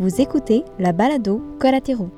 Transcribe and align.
Vous 0.00 0.20
écoutez 0.20 0.64
la 0.80 0.90
balado 0.90 1.40
Collatéraux. 1.60 2.10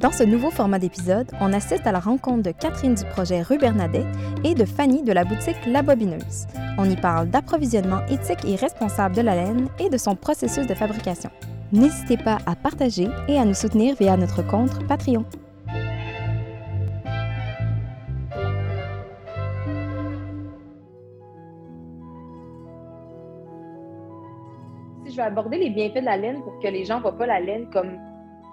Dans 0.00 0.10
ce 0.10 0.24
nouveau 0.24 0.50
format 0.50 0.80
d'épisode, 0.80 1.30
on 1.40 1.52
assiste 1.52 1.86
à 1.86 1.92
la 1.92 2.00
rencontre 2.00 2.42
de 2.42 2.50
Catherine 2.50 2.96
du 2.96 3.04
projet 3.04 3.42
Rue 3.42 3.58
Bernadette 3.58 4.08
et 4.42 4.54
de 4.54 4.64
Fanny 4.64 5.04
de 5.04 5.12
la 5.12 5.22
boutique 5.22 5.64
La 5.64 5.82
Bobineuse. 5.82 6.48
On 6.76 6.90
y 6.90 6.96
parle 6.96 7.28
d'approvisionnement 7.28 8.04
éthique 8.06 8.44
et 8.48 8.56
responsable 8.56 9.14
de 9.14 9.22
la 9.22 9.36
laine 9.36 9.68
et 9.78 9.88
de 9.88 9.96
son 9.96 10.16
processus 10.16 10.66
de 10.66 10.74
fabrication. 10.74 11.30
N'hésitez 11.70 12.16
pas 12.16 12.38
à 12.46 12.56
partager 12.56 13.06
et 13.28 13.38
à 13.38 13.44
nous 13.44 13.54
soutenir 13.54 13.94
via 13.94 14.16
notre 14.16 14.42
compte 14.44 14.84
Patreon. 14.88 15.24
Je 25.12 25.16
vais 25.16 25.22
aborder 25.22 25.58
les 25.58 25.70
bienfaits 25.70 26.00
de 26.00 26.04
la 26.06 26.16
laine 26.16 26.42
pour 26.42 26.58
que 26.58 26.68
les 26.68 26.84
gens 26.84 26.96
ne 26.96 27.02
voient 27.02 27.16
pas 27.16 27.26
la 27.26 27.40
laine 27.40 27.66
comme. 27.72 27.98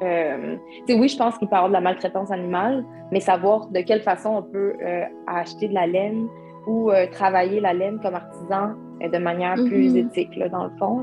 Euh, 0.04 0.55
oui, 0.88 1.08
je 1.09 1.17
pense 1.17 1.38
qu'il 1.38 1.48
peut 1.50 1.55
y 1.55 1.58
avoir 1.58 1.70
de 1.70 1.73
la 1.73 1.81
maltraitance 1.81 2.31
animale, 2.31 2.86
mais 3.12 3.20
savoir 3.20 3.67
de 3.67 3.80
quelle 3.81 4.02
façon 4.02 4.30
on 4.38 4.44
peut 4.44 4.73
euh, 4.81 5.03
acheter 5.27 5.67
de 5.67 5.73
la 5.73 5.88
laine 5.88 6.27
ou 6.67 6.90
euh, 6.91 7.05
travailler 7.12 7.59
la 7.59 7.73
laine 7.73 8.00
comme 8.02 8.16
artisan 8.16 8.72
de 9.02 9.17
manière 9.17 9.55
plus 9.55 9.91
Mhm. 9.94 9.98
éthique, 10.08 10.36
là, 10.38 10.48
dans 10.50 10.66
le 10.66 10.72
fond. 10.80 11.02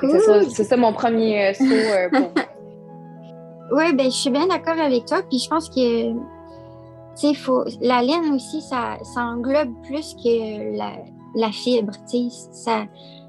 C'est 0.00 0.08
Cool. 0.08 0.20
ça, 0.20 0.42
c'est 0.50 0.64
ça 0.64 0.76
mon 0.76 0.92
premier 0.92 1.48
euh, 1.48 1.52
saut 1.54 1.64
pour 2.10 2.20
moi. 2.20 2.30
Ouais, 3.72 3.92
ben, 3.92 4.04
je 4.06 4.10
suis 4.16 4.30
bien 4.30 4.46
d'accord 4.46 4.78
avec 4.80 5.04
toi. 5.06 5.18
Puis 5.28 5.38
je 5.38 5.48
pense 5.48 5.68
que, 5.70 7.34
faut, 7.34 7.64
la 7.80 8.02
laine 8.02 8.34
aussi, 8.34 8.60
ça, 8.60 8.96
ça 9.02 9.22
englobe 9.22 9.72
plus 9.86 10.14
que 10.22 10.76
la, 10.76 10.90
la 11.34 11.48
fibre. 11.50 11.92
Ça, 12.52 12.84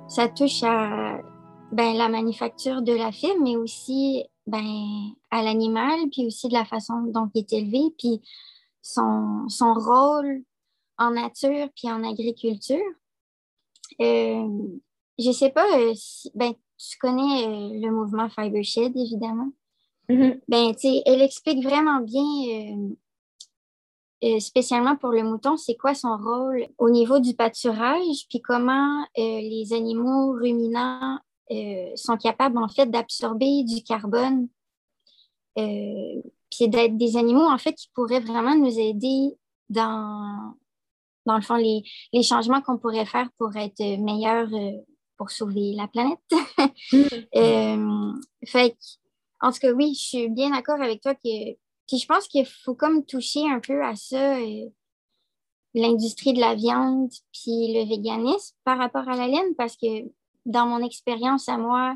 ça 0.08 0.28
touche 0.30 0.64
à, 0.64 1.20
ben, 1.72 1.95
la 1.95 2.09
manufacture 2.09 2.81
de 2.81 2.94
la 2.94 3.11
fibre, 3.11 3.42
mais 3.42 3.56
aussi, 3.56 4.23
ben, 4.48 5.11
à 5.31 5.44
l'animal, 5.44 6.09
puis 6.11 6.28
aussi 6.28 6.48
de 6.48 6.53
la 6.53 6.66
façon 6.66 7.02
dont 7.08 7.30
il 7.34 7.39
est 7.39 7.53
élevé, 7.53 7.94
puis 7.98 8.22
son, 8.81 9.50
son 9.50 9.73
rôle 9.73 10.44
en 10.98 11.11
nature, 11.11 11.70
puis 11.76 11.92
en 11.92 12.03
agriculture. 12.03 12.78
Euh, 14.02 14.48
je 15.17 15.31
sais 15.31 15.50
pas, 15.50 15.66
euh, 15.78 15.94
si, 15.95 16.31
ben, 16.36 16.53
tu 16.78 16.98
connais 17.00 17.48
euh, 17.48 17.80
le 17.81 17.92
mouvement 17.92 18.30
Fibershed, 18.30 18.95
évidemment. 18.95 19.52
Mhm. 20.09 20.39
Ben, 20.48 20.73
tu 20.76 20.81
sais, 20.81 21.02
elle 21.06 21.22
explique 21.22 21.64
vraiment 21.64 22.02
bien, 22.02 22.22
euh, 22.22 22.95
euh, 24.26 24.40
spécialement 24.40 24.95
pour 24.95 25.12
le 25.12 25.23
mouton, 25.23 25.58
c'est 25.58 25.76
quoi 25.76 25.94
son 25.94 26.18
rôle 26.18 26.68
au 26.78 26.90
niveau 26.90 27.20
du 27.20 27.34
pâturage, 27.34 28.28
puis 28.30 28.42
comment 28.42 29.02
euh, 29.17 29.40
les 29.40 29.73
animaux 29.73 30.34
ruminants 30.34 31.20
euh, 31.52 31.92
sont 31.95 32.17
capables, 32.17 32.58
en 32.58 32.67
fait, 32.67 32.88
d'absorber 32.88 33.64
du 33.64 33.84
carbone, 33.84 34.48
puis 35.56 36.67
d'être 36.67 36.98
des 36.98 37.17
animaux, 37.17 37.48
en 37.48 37.58
fait, 37.58 37.73
qui 37.73 37.90
pourraient 37.94 38.20
vraiment 38.20 38.56
nous 38.56 38.80
aider 38.80 39.38
dans, 39.70 40.54
dans 41.26 41.36
le 41.36 41.42
fond, 41.42 41.56
les, 41.56 41.84
les 42.12 42.23
changements 42.23 42.62
qu'on 42.62 42.78
pourrait 42.78 43.06
faire 43.06 43.30
pour 43.38 43.56
être 43.56 43.80
meilleurs 44.00 44.50
pour 45.17 45.32
sauver 45.32 45.73
la 45.73 45.88
planète. 45.88 46.20
Euh, 47.36 48.14
fait 48.45 48.78
en 49.42 49.52
tout 49.52 49.60
cas, 49.60 49.73
oui, 49.73 49.94
je 49.94 50.00
suis 50.00 50.30
bien 50.30 50.52
d'accord 50.52 50.82
avec 50.82 51.02
toi 51.02 51.14
que. 51.14 51.56
Puis 51.88 52.00
je 52.00 52.08
pense 52.08 52.28
qu'il 52.28 52.45
faut 52.45 52.75
comme 52.75 53.05
toucher 53.05 53.50
un 53.50 53.59
peu 53.59 53.83
à 53.83 53.95
ça, 53.95 54.38
euh, 54.38 54.69
l'industrie 55.73 56.33
de 56.33 56.39
la 56.39 56.55
viande, 56.55 57.11
puis 57.31 57.73
le 57.73 57.88
véganisme 57.88 58.55
par 58.64 58.77
rapport 58.77 59.08
à 59.08 59.16
la 59.16 59.27
laine, 59.27 59.55
parce 59.58 59.77
que 59.77 60.09
dans 60.45 60.67
mon 60.67 60.83
expérience 60.83 61.47
à 61.50 61.58
moi, 61.58 61.95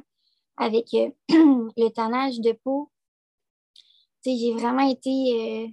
avec 0.57 0.93
euh, 0.93 1.09
le 1.29 1.89
tannage 1.89 2.39
de 2.39 2.51
peau, 2.51 2.91
j'ai 4.25 4.53
vraiment 4.53 4.87
été 4.87 5.09
euh, 5.09 5.67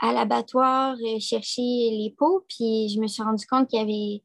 à 0.00 0.12
l'abattoir 0.12 0.96
chercher 1.18 1.62
les 1.62 2.14
peaux, 2.16 2.44
puis 2.48 2.90
je 2.90 3.00
me 3.00 3.08
suis 3.08 3.22
rendu 3.22 3.44
compte 3.46 3.68
qu'il 3.68 3.80
y 3.80 3.82
avait 3.82 4.22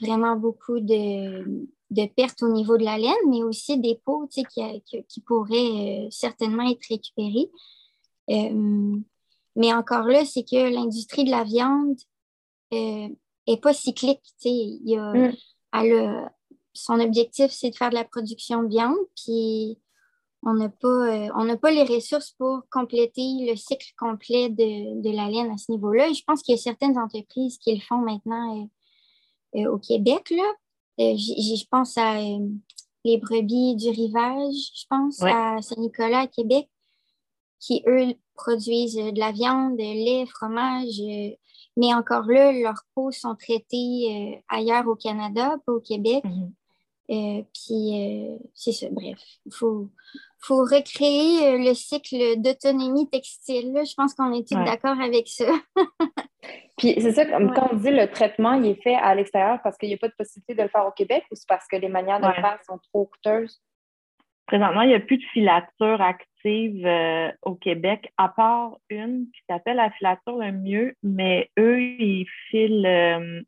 vraiment 0.00 0.36
beaucoup 0.36 0.78
de, 0.78 1.66
de 1.90 2.06
pertes 2.06 2.42
au 2.42 2.52
niveau 2.52 2.76
de 2.76 2.84
la 2.84 2.98
laine, 2.98 3.14
mais 3.28 3.42
aussi 3.42 3.78
des 3.78 3.96
peaux 4.04 4.26
qui, 4.28 4.44
qui, 5.08 5.20
pourraient 5.20 6.08
certainement 6.10 6.68
être 6.68 6.84
récupérées. 6.88 7.50
Euh, 8.30 8.96
mais 9.54 9.72
encore 9.72 10.04
là, 10.06 10.24
c'est 10.24 10.42
que 10.44 10.72
l'industrie 10.72 11.24
de 11.24 11.30
la 11.30 11.44
viande 11.44 11.96
euh, 12.72 13.08
est 13.46 13.60
pas 13.62 13.72
cyclique. 13.72 14.22
tu 14.24 14.48
sais. 14.48 14.50
Il 14.50 14.82
y 14.90 14.96
a, 14.96 15.12
Mm. 15.12 15.32
elle 15.74 15.92
a- 16.06 16.32
son 16.74 17.00
objectif, 17.00 17.50
c'est 17.52 17.70
de 17.70 17.76
faire 17.76 17.90
de 17.90 17.94
la 17.94 18.04
production 18.04 18.62
de 18.64 18.68
viande, 18.68 18.96
puis 19.16 19.78
on 20.42 20.52
n'a 20.54 20.68
pas, 20.68 20.88
euh, 20.88 21.28
on 21.36 21.44
n'a 21.44 21.56
pas 21.56 21.70
les 21.70 21.84
ressources 21.84 22.32
pour 22.32 22.62
compléter 22.70 23.22
le 23.48 23.56
cycle 23.56 23.92
complet 23.98 24.48
de, 24.50 25.00
de 25.00 25.10
la 25.16 25.28
laine 25.30 25.50
à 25.50 25.56
ce 25.56 25.72
niveau-là. 25.72 26.08
Et 26.08 26.14
je 26.14 26.22
pense 26.24 26.42
qu'il 26.42 26.54
y 26.54 26.58
a 26.58 26.60
certaines 26.60 26.98
entreprises 26.98 27.56
qui 27.58 27.74
le 27.74 27.80
font 27.80 27.98
maintenant 27.98 28.60
euh, 29.54 29.60
euh, 29.60 29.72
au 29.72 29.78
Québec. 29.78 30.28
Là. 30.30 30.52
Euh, 31.00 31.14
je 31.16 31.64
pense 31.70 31.96
à 31.98 32.18
euh, 32.20 32.38
les 33.04 33.18
brebis 33.18 33.76
du 33.76 33.88
rivage, 33.90 34.54
je 34.74 34.84
pense, 34.90 35.18
Ouais. 35.20 35.32
à 35.32 35.62
Saint-Nicolas, 35.62 36.20
à 36.20 36.26
Québec, 36.26 36.68
qui, 37.66 37.82
eux, 37.86 38.14
produisent 38.34 38.96
de 38.96 39.18
la 39.18 39.32
viande, 39.32 39.76
de 39.76 39.82
lait, 39.82 40.26
fromage. 40.26 41.00
euh, 41.00 41.34
mais 41.76 41.92
encore 41.94 42.26
là, 42.26 42.52
leurs 42.52 42.82
peaux 42.94 43.10
sont 43.10 43.34
traitées 43.34 44.06
euh, 44.36 44.40
ailleurs 44.48 44.86
au 44.88 44.94
Canada, 44.94 45.56
pas 45.66 45.72
au 45.72 45.80
Québec. 45.80 46.22
Mhm. 46.24 46.52
Euh, 47.10 47.42
puis 47.54 48.48
c'est 48.54 48.72
ça, 48.72 48.86
bref. 48.90 49.18
Il 49.46 49.52
faut, 49.54 49.88
faut 50.40 50.62
recréer 50.62 51.56
le 51.58 51.72
cycle 51.74 52.40
d'autonomie 52.40 53.08
textile. 53.08 53.72
là. 53.72 53.84
Je 53.84 53.94
pense 53.94 54.14
qu'on 54.14 54.32
est 54.32 54.46
tous 54.48 54.56
Ouais. 54.56 54.64
d'accord 54.64 54.98
avec 55.00 55.28
ça. 55.28 55.44
Puis 56.78 56.94
c'est 57.00 57.12
ça, 57.12 57.24
comme 57.26 57.46
Ouais. 57.48 57.52
quand 57.56 57.68
on 57.72 57.76
dit 57.76 57.90
le 57.90 58.10
traitement, 58.10 58.52
il 58.54 58.66
est 58.66 58.82
fait 58.82 58.94
à 58.96 59.14
l'extérieur 59.14 59.58
parce 59.62 59.78
qu'il 59.78 59.88
n'y 59.88 59.94
a 59.94 59.98
pas 59.98 60.08
de 60.08 60.14
possibilité 60.18 60.54
de 60.54 60.62
le 60.62 60.68
faire 60.68 60.86
au 60.86 60.90
Québec 60.90 61.22
ou 61.30 61.34
c'est 61.34 61.48
parce 61.48 61.66
que 61.68 61.76
les 61.76 61.88
manières 61.88 62.20
de 62.20 62.26
Ouais. 62.26 62.36
le 62.36 62.42
faire 62.42 62.58
sont 62.68 62.78
trop 62.92 63.06
coûteuses? 63.06 63.60
Présentement, 64.46 64.82
il 64.82 64.88
n'y 64.88 64.94
a 64.94 65.00
plus 65.00 65.18
de 65.18 65.24
filature 65.32 66.00
active 66.00 66.86
euh, 66.86 67.30
au 67.42 67.54
Québec, 67.56 68.12
à 68.16 68.28
part 68.28 68.76
une 68.90 69.26
qui 69.32 69.40
s'appelle 69.48 69.76
la 69.76 69.90
filature 69.90 70.38
le 70.38 70.52
mieux, 70.52 70.94
mais 71.02 71.50
eux, 71.58 71.80
ils 71.80 72.26
filent, 72.48 72.86
euh, 72.86 73.40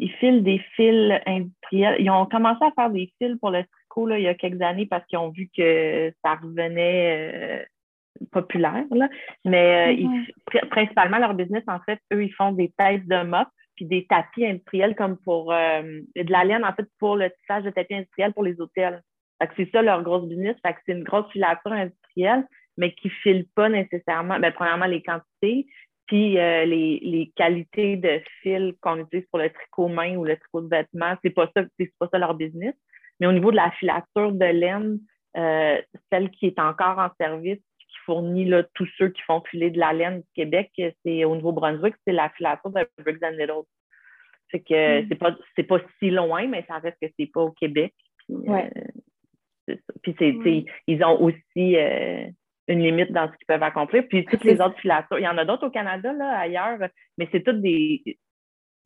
ils 0.00 0.10
filent 0.14 0.42
des 0.42 0.58
fils 0.74 1.12
industriels. 1.26 1.96
Ils 2.00 2.10
ont 2.10 2.26
commencé 2.26 2.64
à 2.64 2.72
faire 2.72 2.90
des 2.90 3.12
fils 3.18 3.38
pour 3.40 3.50
le 3.50 3.62
tricot 3.62 4.06
là, 4.06 4.18
il 4.18 4.24
y 4.24 4.28
a 4.28 4.34
quelques 4.34 4.60
années 4.60 4.86
parce 4.86 5.06
qu'ils 5.06 5.18
ont 5.20 5.30
vu 5.30 5.48
que 5.56 6.12
ça 6.24 6.34
revenait 6.34 7.62
euh, 7.62 8.26
populaire. 8.32 8.84
Là. 8.90 9.08
Mais 9.44 9.94
ils- 9.94 10.32
pr- 10.50 10.68
principalement, 10.68 11.18
leur 11.18 11.34
business, 11.34 11.62
en 11.68 11.78
fait, 11.80 12.00
eux, 12.12 12.24
ils 12.24 12.34
font 12.34 12.50
des 12.50 12.72
têtes 12.76 13.06
de 13.06 13.22
mop 13.22 13.46
puis 13.76 13.86
des 13.86 14.06
tapis 14.06 14.46
industriels 14.46 14.94
comme 14.96 15.16
pour 15.18 15.46
de 15.50 16.32
la 16.32 16.44
laine, 16.44 16.64
en 16.64 16.72
fait, 16.72 16.86
pour 16.98 17.16
le 17.16 17.30
tissage 17.30 17.64
de 17.64 17.70
tapis 17.70 17.94
industriels 17.94 18.32
pour 18.32 18.44
les 18.44 18.60
hôtels. 18.60 19.00
Fait 19.46 19.48
que 19.48 19.64
c'est 19.64 19.70
ça 19.72 19.82
leur 19.82 20.02
grosse 20.02 20.26
business. 20.28 20.56
Fait 20.64 20.72
que 20.74 20.80
c'est 20.86 20.92
une 20.92 21.04
grosse 21.04 21.30
filature 21.32 21.72
industrielle, 21.72 22.44
mais 22.76 22.92
qui 22.94 23.08
ne 23.08 23.12
file 23.12 23.46
pas 23.54 23.68
nécessairement, 23.68 24.38
ben, 24.40 24.52
premièrement, 24.52 24.86
les 24.86 25.02
quantités, 25.02 25.66
puis 26.06 26.38
euh, 26.38 26.64
les, 26.64 27.00
les 27.02 27.32
qualités 27.36 27.96
de 27.96 28.20
fil 28.42 28.74
qu'on 28.80 28.98
utilise 28.98 29.26
pour 29.30 29.38
le 29.38 29.50
tricot 29.50 29.88
main 29.88 30.16
ou 30.16 30.24
le 30.24 30.36
tricot 30.36 30.60
de 30.62 30.68
vêtements, 30.68 31.16
c'est 31.22 31.30
pas 31.30 31.50
ça, 31.56 31.62
c'est 31.78 31.92
pas 31.98 32.08
ça 32.12 32.18
leur 32.18 32.34
business. 32.34 32.74
Mais 33.20 33.26
au 33.26 33.32
niveau 33.32 33.50
de 33.50 33.56
la 33.56 33.70
filature 33.72 34.32
de 34.32 34.44
laine, 34.44 34.98
euh, 35.36 35.80
celle 36.12 36.30
qui 36.30 36.46
est 36.46 36.58
encore 36.58 36.98
en 36.98 37.10
service, 37.18 37.58
qui 37.78 37.96
fournit 38.04 38.44
là, 38.44 38.64
tous 38.74 38.88
ceux 38.98 39.08
qui 39.08 39.22
font 39.22 39.40
filer 39.50 39.70
de 39.70 39.78
la 39.78 39.92
laine 39.92 40.18
du 40.20 40.28
Québec, 40.34 40.70
c'est 40.76 41.24
au 41.24 41.34
Nouveau-Brunswick, 41.36 41.94
c'est 42.06 42.12
la 42.12 42.28
filature 42.30 42.70
de 42.70 42.86
Briggs 43.02 43.24
and 43.24 43.36
Nettles. 43.36 43.66
Fait 44.50 44.60
que 44.60 45.00
Mm. 45.02 45.06
c'est 45.08 45.14
pas 45.14 45.36
c'est 45.56 45.62
pas 45.62 45.80
si 45.98 46.10
loin, 46.10 46.46
mais 46.48 46.64
ça 46.68 46.78
reste 46.78 46.98
que 47.00 47.08
c'est 47.18 47.30
pas 47.32 47.40
au 47.42 47.50
Québec. 47.52 47.94
Puis, 48.18 48.34
Ouais. 48.34 48.70
euh. 48.76 48.80
Puis 49.66 50.14
c'est, 50.18 50.64
ils 50.86 51.04
ont 51.04 51.20
aussi 51.22 51.76
euh, 51.76 52.26
une 52.68 52.80
limite 52.80 53.12
dans 53.12 53.30
ce 53.30 53.36
qu'ils 53.36 53.46
peuvent 53.46 53.62
accomplir. 53.62 54.04
Puis 54.08 54.24
toutes 54.24 54.44
les 54.44 54.60
autres 54.60 54.78
filatures, 54.78 55.18
il 55.18 55.24
y 55.24 55.28
en 55.28 55.38
a 55.38 55.44
d'autres 55.44 55.66
au 55.66 55.70
Canada, 55.70 56.12
là, 56.12 56.38
ailleurs, 56.38 56.78
mais 57.18 57.28
c'est 57.32 57.42
toutes 57.42 57.60
des. 57.60 58.02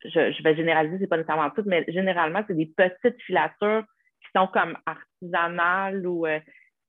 Je, 0.04 0.32
je 0.32 0.42
vais 0.44 0.54
généraliser, 0.54 0.98
c'est 1.00 1.08
pas 1.08 1.16
nécessairement 1.16 1.50
toutes, 1.50 1.66
mais 1.66 1.84
généralement, 1.88 2.44
c'est 2.46 2.56
des 2.56 2.70
petites 2.76 3.20
filatures 3.22 3.82
qui 4.22 4.28
sont 4.36 4.46
comme 4.46 4.76
artisanales 4.86 6.06
ou 6.06 6.26
euh, 6.26 6.38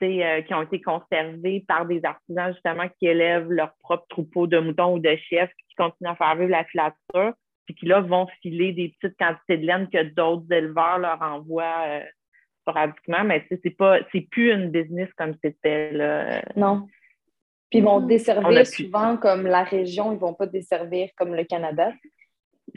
euh, 0.01 0.41
qui 0.43 0.53
ont 0.53 0.61
été 0.61 0.79
conservées 0.79 1.65
par 1.67 1.85
des 1.85 2.05
artisans 2.05 2.53
justement 2.53 2.87
qui 2.99 3.07
élèvent 3.07 3.49
leur 3.49 3.73
propre 3.79 4.05
troupeau 4.09 4.47
de 4.47 4.59
moutons 4.59 4.93
ou 4.93 4.99
de 4.99 5.15
chefs 5.15 5.51
qui 5.67 5.75
continuent 5.75 6.11
à 6.11 6.15
faire 6.15 6.35
vivre 6.35 6.51
la 6.51 6.63
filature, 6.65 7.33
puis 7.65 7.75
qui 7.75 7.85
là 7.85 7.99
vont 8.01 8.27
filer 8.41 8.71
des 8.73 8.95
petites 8.99 9.17
quantités 9.17 9.57
de 9.57 9.65
laine 9.65 9.89
que 9.89 10.03
d'autres 10.03 10.51
éleveurs 10.51 10.99
leur 10.99 11.21
envoient 11.21 12.01
sporadiquement, 12.69 13.23
mais 13.23 13.45
c'est 13.49 13.69
pas 13.71 13.99
c'est 14.11 14.21
plus 14.29 14.51
une 14.51 14.69
business 14.69 15.09
comme 15.17 15.35
c'était 15.43 15.91
là. 15.91 16.41
Non. 16.55 16.87
Puis 17.69 17.79
ils 17.79 17.83
vont 17.83 17.99
Mhm. 17.99 18.07
desservir 18.07 18.65
souvent 18.65 19.17
comme 19.17 19.43
la 19.45 19.63
région, 19.63 20.11
ils 20.11 20.19
vont 20.19 20.33
pas 20.33 20.47
desservir 20.47 21.09
comme 21.17 21.35
le 21.35 21.43
Canada. 21.43 21.91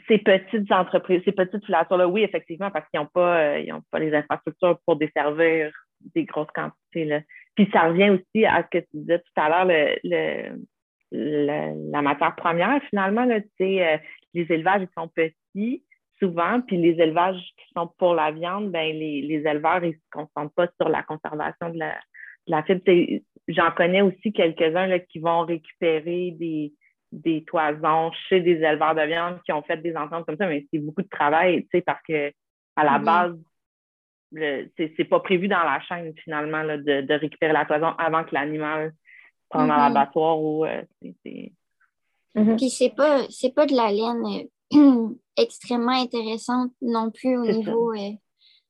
ces 0.07 0.17
petites 0.17 0.71
entreprises, 0.71 1.21
ces 1.23 1.31
petites 1.31 1.63
filatures-là, 1.65 2.07
oui, 2.07 2.23
effectivement, 2.23 2.71
parce 2.71 2.89
qu'ils 2.89 2.99
n'ont 2.99 3.05
pas, 3.13 3.59
ils 3.59 3.71
pas 3.91 3.99
les 3.99 4.11
infrastructures 4.13 4.79
pour 4.87 4.95
desservir 4.95 5.71
des 6.15 6.23
grosses 6.25 6.51
quantités. 6.53 7.05
Là. 7.05 7.21
Puis 7.55 7.69
ça 7.71 7.81
revient 7.83 8.09
aussi 8.09 8.43
à 8.43 8.63
ce 8.63 8.69
que 8.79 8.83
tu 8.83 8.97
disais 8.97 9.19
tout 9.19 9.39
à 9.41 9.49
l'heure, 9.49 9.67
le, 10.03 11.91
la 11.91 12.01
matière 12.01 12.35
première, 12.35 12.81
finalement, 12.89 13.23
là, 13.23 13.35
euh, 13.35 13.97
les 14.33 14.51
élevages 14.51 14.81
ils 14.81 14.93
sont 14.99 15.07
petits 15.09 15.83
souvent, 16.23 16.61
puis 16.61 16.77
les 16.77 17.01
élevages 17.01 17.41
qui 17.57 17.65
sont 17.75 17.87
pour 17.97 18.13
la 18.13 18.31
viande, 18.31 18.71
ben, 18.71 18.95
les, 18.95 19.21
les 19.21 19.45
éleveurs, 19.45 19.83
ils 19.83 19.89
ne 19.89 19.93
se 19.93 20.09
concentrent 20.11 20.53
pas 20.53 20.67
sur 20.79 20.87
la 20.87 21.03
conservation 21.03 21.69
de 21.69 21.79
la, 21.79 21.95
de 22.47 22.51
la 22.51 22.63
fibre. 22.63 22.81
J'en 23.49 23.71
connais 23.71 24.01
aussi 24.01 24.31
quelques-uns 24.31 24.99
qui 24.99 25.19
vont 25.19 25.41
récupérer 25.41 26.31
des, 26.31 26.71
des 27.11 27.43
toisons 27.43 28.11
chez 28.29 28.39
des 28.39 28.55
éleveurs 28.61 28.95
de 28.95 29.01
viande 29.01 29.41
qui 29.43 29.51
ont 29.51 29.63
fait 29.63 29.77
des 29.77 29.95
ententes 29.97 30.25
comme 30.25 30.37
ça, 30.37 30.47
mais 30.47 30.65
c'est 30.71 30.79
beaucoup 30.79 31.01
de 31.01 31.09
travail, 31.09 31.67
parce 31.85 32.01
que 32.07 32.31
à 32.75 32.83
la 32.83 32.99
base, 32.99 33.37
c'est 34.77 35.09
pas 35.09 35.19
prévu 35.19 35.47
dans 35.47 35.63
la 35.63 35.79
chaîne 35.81 36.13
finalement 36.23 36.63
là, 36.63 36.77
de, 36.77 37.01
de, 37.01 37.13
récupérer 37.13 37.53
la 37.53 37.65
toison 37.65 37.93
avant 37.97 38.23
que 38.23 38.33
l'animal 38.33 38.93
prenne 39.49 39.67
dans 39.67 39.75
mm-hmm. 39.75 39.93
l'abattoir 39.93 40.41
ou 40.41 40.65
euh, 40.65 40.81
c'est. 41.23 41.51
Mm-hmm. 42.35 42.57
Puis 42.57 42.69
c'est 42.71 42.95
pas 42.95 43.21
c'est 43.29 43.53
pas 43.53 43.67
de 43.67 43.75
la 43.75 43.91
laine 43.91 44.25
euh, 44.25 44.47
extrêmement 45.37 46.01
intéressante 46.01 46.71
non 46.81 47.11
plus 47.11 47.37
au 47.37 47.45
niveau. 47.45 47.93
Euh, 47.93 48.11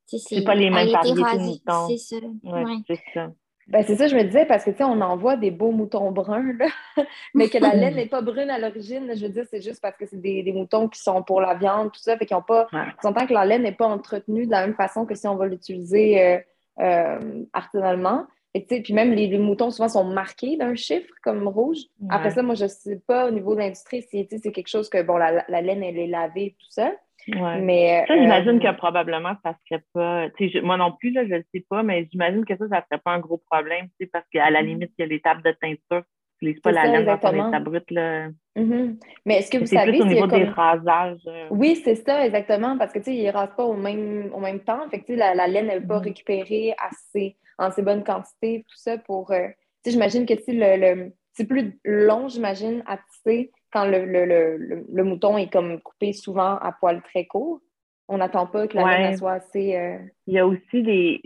c'est 0.05 0.43
pas 0.43 0.55
les 0.55 0.69
mêmes 0.69 0.89
variétés 0.89 1.59
C'est 1.87 1.97
ça. 1.97 2.27
Ouais, 2.43 2.77
C'est 2.87 3.01
ça. 3.13 3.31
Ben, 3.67 3.81
c'est 3.87 3.95
ça, 3.95 4.07
je 4.07 4.15
me 4.15 4.23
disais, 4.23 4.45
parce 4.45 4.65
que, 4.65 4.71
tu 4.71 4.77
sais, 4.77 4.83
on 4.83 4.99
en 4.99 5.15
voit 5.15 5.37
des 5.37 5.49
beaux 5.49 5.71
moutons 5.71 6.11
bruns, 6.11 6.53
là, 6.59 6.67
mais 7.33 7.47
que 7.47 7.57
la 7.57 7.73
laine 7.73 7.95
n'est 7.95 8.07
pas 8.07 8.21
brune 8.21 8.49
à 8.49 8.59
l'origine. 8.59 9.09
Je 9.15 9.25
veux 9.25 9.31
dire, 9.31 9.45
c'est 9.49 9.61
juste 9.61 9.81
parce 9.81 9.95
que 9.95 10.05
c'est 10.05 10.19
des, 10.19 10.43
des, 10.43 10.51
moutons 10.51 10.89
qui 10.89 10.99
sont 10.99 11.23
pour 11.23 11.39
la 11.39 11.55
viande, 11.55 11.91
tout 11.93 12.01
ça, 12.01 12.17
fait 12.17 12.25
qu'ils 12.25 12.35
ont 12.35 12.41
pas... 12.41 12.67
Ouais. 12.73 13.25
que 13.25 13.33
la 13.33 13.45
laine 13.45 13.63
n'est 13.63 13.71
pas 13.71 13.87
entretenue 13.87 14.45
de 14.45 14.51
la 14.51 14.67
même 14.67 14.75
façon 14.75 15.05
que 15.05 15.15
si 15.15 15.27
on 15.27 15.35
va 15.35 15.47
l'utiliser 15.47 16.21
euh, 16.21 16.39
euh, 16.81 17.45
artisanalement. 17.53 18.25
Et, 18.55 18.61
puis 18.61 18.93
même, 18.93 19.13
les, 19.13 19.27
les, 19.27 19.39
moutons, 19.39 19.71
souvent, 19.71 19.89
sont 19.89 20.03
marqués 20.03 20.57
d'un 20.57 20.75
chiffre, 20.75 21.11
comme 21.23 21.47
rouge. 21.47 21.79
Après 22.09 22.29
ça, 22.29 22.43
moi, 22.43 22.53
je 22.53 22.67
sais 22.67 23.01
pas, 23.07 23.27
au 23.27 23.31
niveau 23.31 23.55
de 23.55 23.59
l'industrie, 23.59 24.03
si 24.03 24.27
c'est 24.29 24.51
quelque 24.51 24.67
chose 24.67 24.89
que, 24.89 25.01
bon, 25.01 25.17
la, 25.17 25.43
la, 25.47 25.61
laine, 25.61 25.83
elle 25.83 25.97
est 25.97 26.07
lavée, 26.07 26.55
tout 26.59 26.69
ça. 26.69 26.91
Mais, 27.27 28.05
ça, 28.07 28.15
j'imagine 28.15 28.59
euh, 28.63 28.71
que 28.71 28.77
probablement, 28.77 29.33
ça 29.43 29.55
serait 29.67 29.83
pas. 29.93 30.27
moi 30.61 30.77
non 30.77 30.91
plus, 30.91 31.11
là, 31.11 31.25
je 31.25 31.35
ne 31.35 31.41
sais 31.53 31.65
pas, 31.67 31.81
mais 31.81 32.07
j'imagine 32.11 32.45
que 32.45 32.55
ça, 32.55 32.67
ça 32.69 32.83
serait 32.89 33.01
pas 33.03 33.11
un 33.11 33.19
gros 33.19 33.41
problème, 33.49 33.87
parce 34.11 34.25
qu'à 34.31 34.49
la 34.51 34.61
mm-hmm. 34.61 34.65
limite, 34.65 34.91
il 34.97 35.01
y 35.01 35.05
a 35.05 35.07
l'étape 35.07 35.43
de 35.43 35.51
teinture. 35.51 36.03
Tu 36.39 36.45
n'utilises 36.47 36.61
pas 36.61 36.71
la 36.71 36.85
laine 36.87 37.05
dans 37.05 37.17
ton 37.17 37.47
état 37.47 37.59
brut. 37.59 37.89
Là. 37.89 38.27
Mm-hmm. 38.55 38.99
Mais 39.25 39.37
est-ce 39.37 39.49
que 39.49 39.57
vous 39.57 39.65
savez. 39.65 39.97
C'est 39.97 40.01
au 40.01 40.05
niveau 40.05 40.27
des 40.27 40.43
rasages. 40.43 41.21
Euh. 41.27 41.47
Oui, 41.49 41.81
c'est 41.83 41.95
ça, 41.95 42.25
exactement, 42.25 42.77
parce 42.77 42.91
que 42.91 42.99
tu 42.99 43.05
sais, 43.05 43.15
ils 43.15 43.25
ne 43.25 43.31
rasent 43.31 43.55
pas 43.55 43.63
au 43.63 43.75
même, 43.75 44.29
au 44.33 44.39
même 44.39 44.59
temps. 44.59 44.87
Fait 44.89 45.01
que, 45.01 45.13
la, 45.13 45.33
la 45.33 45.47
laine, 45.47 45.69
elle 45.69 45.79
n'est 45.79 45.87
pas 45.87 45.99
mm-hmm. 45.99 46.03
récupérée 46.03 46.75
assez, 46.77 47.37
en 47.57 47.65
assez 47.65 47.81
bonne 47.81 48.03
quantité, 48.03 48.65
tout 48.67 48.77
ça 48.77 48.97
pour. 48.97 49.31
Euh, 49.31 49.47
sais, 49.83 49.91
j'imagine 49.91 50.25
que 50.25 50.33
le, 50.33 50.77
le 50.77 51.11
c'est 51.33 51.47
plus 51.47 51.79
long, 51.83 52.27
j'imagine, 52.27 52.83
à 52.85 52.97
tisser 52.97 53.51
quand 53.71 53.85
le, 53.85 54.05
le, 54.05 54.85
le, 54.87 55.03
mouton 55.03 55.37
est 55.37 55.51
comme 55.51 55.81
coupé 55.81 56.13
souvent 56.13 56.57
à 56.57 56.71
poil 56.79 57.01
très 57.01 57.25
court. 57.25 57.59
On 58.07 58.17
n'attend 58.17 58.45
pas 58.45 58.67
que 58.67 58.77
la 58.77 58.99
laine 58.99 59.17
soit 59.17 59.33
assez. 59.33 59.75
Euh, 59.75 59.97
il 60.27 60.35
y 60.35 60.39
a 60.39 60.45
aussi 60.45 60.83
les. 60.83 61.21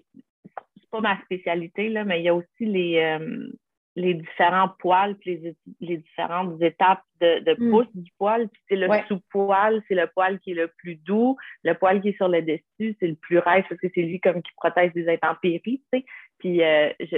C'est 0.80 0.90
pas 0.90 1.02
ma 1.02 1.22
spécialité, 1.24 1.90
là, 1.90 2.06
mais 2.06 2.22
il 2.22 2.24
y 2.24 2.30
a 2.30 2.36
aussi 2.36 2.66
les, 2.66 3.00
euh, 3.00 3.50
les 3.98 4.14
différents 4.14 4.70
poils 4.80 5.16
les, 5.26 5.56
les 5.82 5.98
différentes 5.98 6.62
étapes 6.62 7.02
de, 7.20 7.40
de 7.40 7.56
hmm. 7.58 7.72
pouce 7.72 7.96
du 7.96 8.12
poil. 8.20 8.48
Puis 8.48 8.62
c'est 8.70 8.76
le 8.76 8.88
sous-poil, 9.08 9.82
c'est 9.88 9.96
le 9.96 10.08
poil 10.08 10.40
qui 10.40 10.52
est 10.52 10.56
le 10.56 10.68
plus 10.78 10.96
doux. 10.96 11.36
Le 11.64 11.74
poil 11.74 12.00
qui 12.02 12.10
est 12.10 12.18
sur 12.18 12.28
le 12.28 12.44
dessus, 12.44 12.96
c'est 13.00 13.08
le 13.08 13.16
plus 13.16 13.40
rêche 13.40 13.66
parce 13.68 13.82
que 13.82 13.88
c'est 13.94 14.04
lui 14.04 14.20
comme 14.20 14.44
qui 14.44 14.52
protège 14.56 14.94
des 14.94 15.10
intempéries, 15.10 15.62
tu 15.92 16.00
sais. 16.00 16.06
Puis 16.38 16.64
euh, 16.64 16.94
je 17.00 17.18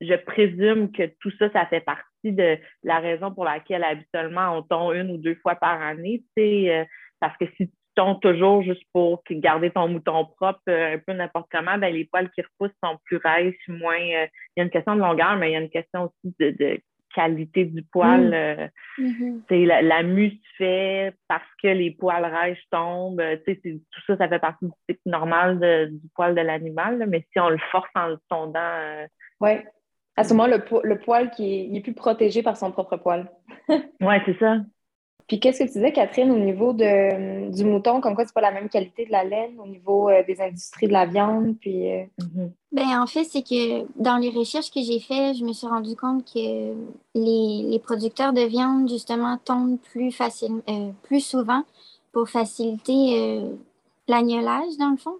je 0.00 0.14
présume 0.14 0.90
que 0.90 1.04
tout 1.20 1.30
ça, 1.38 1.48
ça 1.52 1.64
fait 1.66 1.80
partie 1.80 2.32
de 2.32 2.58
la 2.82 2.98
raison 2.98 3.32
pour 3.32 3.44
laquelle 3.44 3.84
habituellement 3.84 4.58
on 4.58 4.62
tombe 4.62 4.94
une 4.94 5.12
ou 5.12 5.16
deux 5.16 5.36
fois 5.36 5.54
par 5.54 5.80
année, 5.80 6.24
euh, 6.38 6.84
parce 7.20 7.36
que 7.36 7.44
si 7.56 7.70
tu 7.94 8.02
tombes 8.02 8.20
toujours 8.20 8.62
juste 8.62 8.84
pour 8.92 9.22
garder 9.30 9.70
ton 9.70 9.88
mouton 9.88 10.24
propre 10.24 10.60
euh, 10.68 10.94
un 10.94 10.98
peu 10.98 11.12
n'importe 11.12 11.48
comment, 11.50 11.78
ben, 11.78 11.92
les 11.92 12.04
poils 12.04 12.30
qui 12.30 12.42
repoussent 12.42 12.76
sont 12.82 12.98
plus 13.04 13.18
rêches, 13.18 13.56
moins. 13.68 13.96
Euh, 13.96 14.26
il 14.56 14.58
y 14.58 14.60
a 14.60 14.64
une 14.64 14.70
question 14.70 14.94
de 14.94 15.00
longueur, 15.00 15.36
mais 15.36 15.50
il 15.50 15.52
y 15.52 15.56
a 15.56 15.60
une 15.60 15.70
question 15.70 16.04
aussi 16.04 16.34
de, 16.38 16.80
qualité 17.14 17.66
du 17.66 17.82
poil. 17.82 18.70
Mm. 18.98 19.02
Mm-hmm. 19.02 19.66
la, 19.66 19.82
la, 19.82 20.02
mue 20.02 20.30
se 20.30 20.56
fait 20.56 21.14
parce 21.28 21.48
que 21.62 21.68
les 21.68 21.90
poils 21.90 22.24
rêches 22.24 22.64
tombent. 22.70 23.22
tout 23.46 24.00
ça, 24.06 24.16
ça 24.16 24.28
fait 24.28 24.38
partie 24.38 24.64
du 24.64 24.72
cycle 24.88 25.02
normal 25.04 25.90
du 25.90 26.08
poil 26.14 26.34
de 26.34 26.40
l'animal. 26.40 27.04
Mais 27.08 27.26
si 27.32 27.38
on 27.38 27.50
le 27.50 27.58
force 27.70 27.90
en 27.94 28.08
le 28.08 28.18
tondant. 28.30 29.06
ouais. 29.40 29.66
À 30.16 30.24
ce 30.24 30.34
moment, 30.34 30.46
le, 30.46 30.62
le 30.84 30.98
poil 30.98 31.30
qui 31.30 31.74
est, 31.74 31.80
plus 31.80 31.94
protégé 31.94 32.42
par 32.42 32.56
son 32.56 32.70
propre 32.70 32.96
poil. 32.98 33.30
oui, 33.68 34.14
c'est 34.26 34.38
ça. 34.38 34.58
Puis 35.32 35.40
qu'est-ce 35.40 35.60
que 35.60 35.64
tu 35.64 35.74
disais, 35.74 35.92
Catherine, 35.92 36.30
au 36.30 36.38
niveau 36.38 36.72
de, 36.72 37.50
du 37.50 37.64
mouton, 37.64 38.00
comme 38.00 38.14
quoi 38.14 38.26
c'est 38.26 38.34
pas 38.34 38.40
la 38.40 38.50
même 38.50 38.68
qualité 38.68 39.06
de 39.06 39.12
la 39.12 39.24
laine 39.24 39.58
au 39.58 39.66
niveau 39.66 40.10
euh, 40.10 40.22
des 40.26 40.40
industries 40.40 40.88
de 40.88 40.92
la 40.92 41.06
viande, 41.06 41.56
puis... 41.58 41.90
Euh? 41.90 42.04
Mm-hmm. 42.20 42.50
Ben, 42.72 43.02
en 43.02 43.06
fait, 43.06 43.24
c'est 43.24 43.42
que 43.42 43.86
dans 44.00 44.16
les 44.16 44.30
recherches 44.30 44.70
que 44.70 44.82
j'ai 44.82 45.00
faites, 45.00 45.36
je 45.36 45.44
me 45.44 45.52
suis 45.52 45.66
rendu 45.66 45.96
compte 45.96 46.24
que 46.24 46.74
les, 47.14 47.62
les 47.68 47.78
producteurs 47.78 48.32
de 48.32 48.42
viande, 48.42 48.88
justement, 48.88 49.38
tombent 49.44 49.78
plus, 49.78 50.12
facile, 50.12 50.60
euh, 50.68 50.90
plus 51.02 51.20
souvent 51.20 51.62
pour 52.12 52.28
faciliter 52.28 53.40
l'agnolage, 54.06 54.76
dans 54.78 54.90
le 54.90 54.98
fond, 54.98 55.16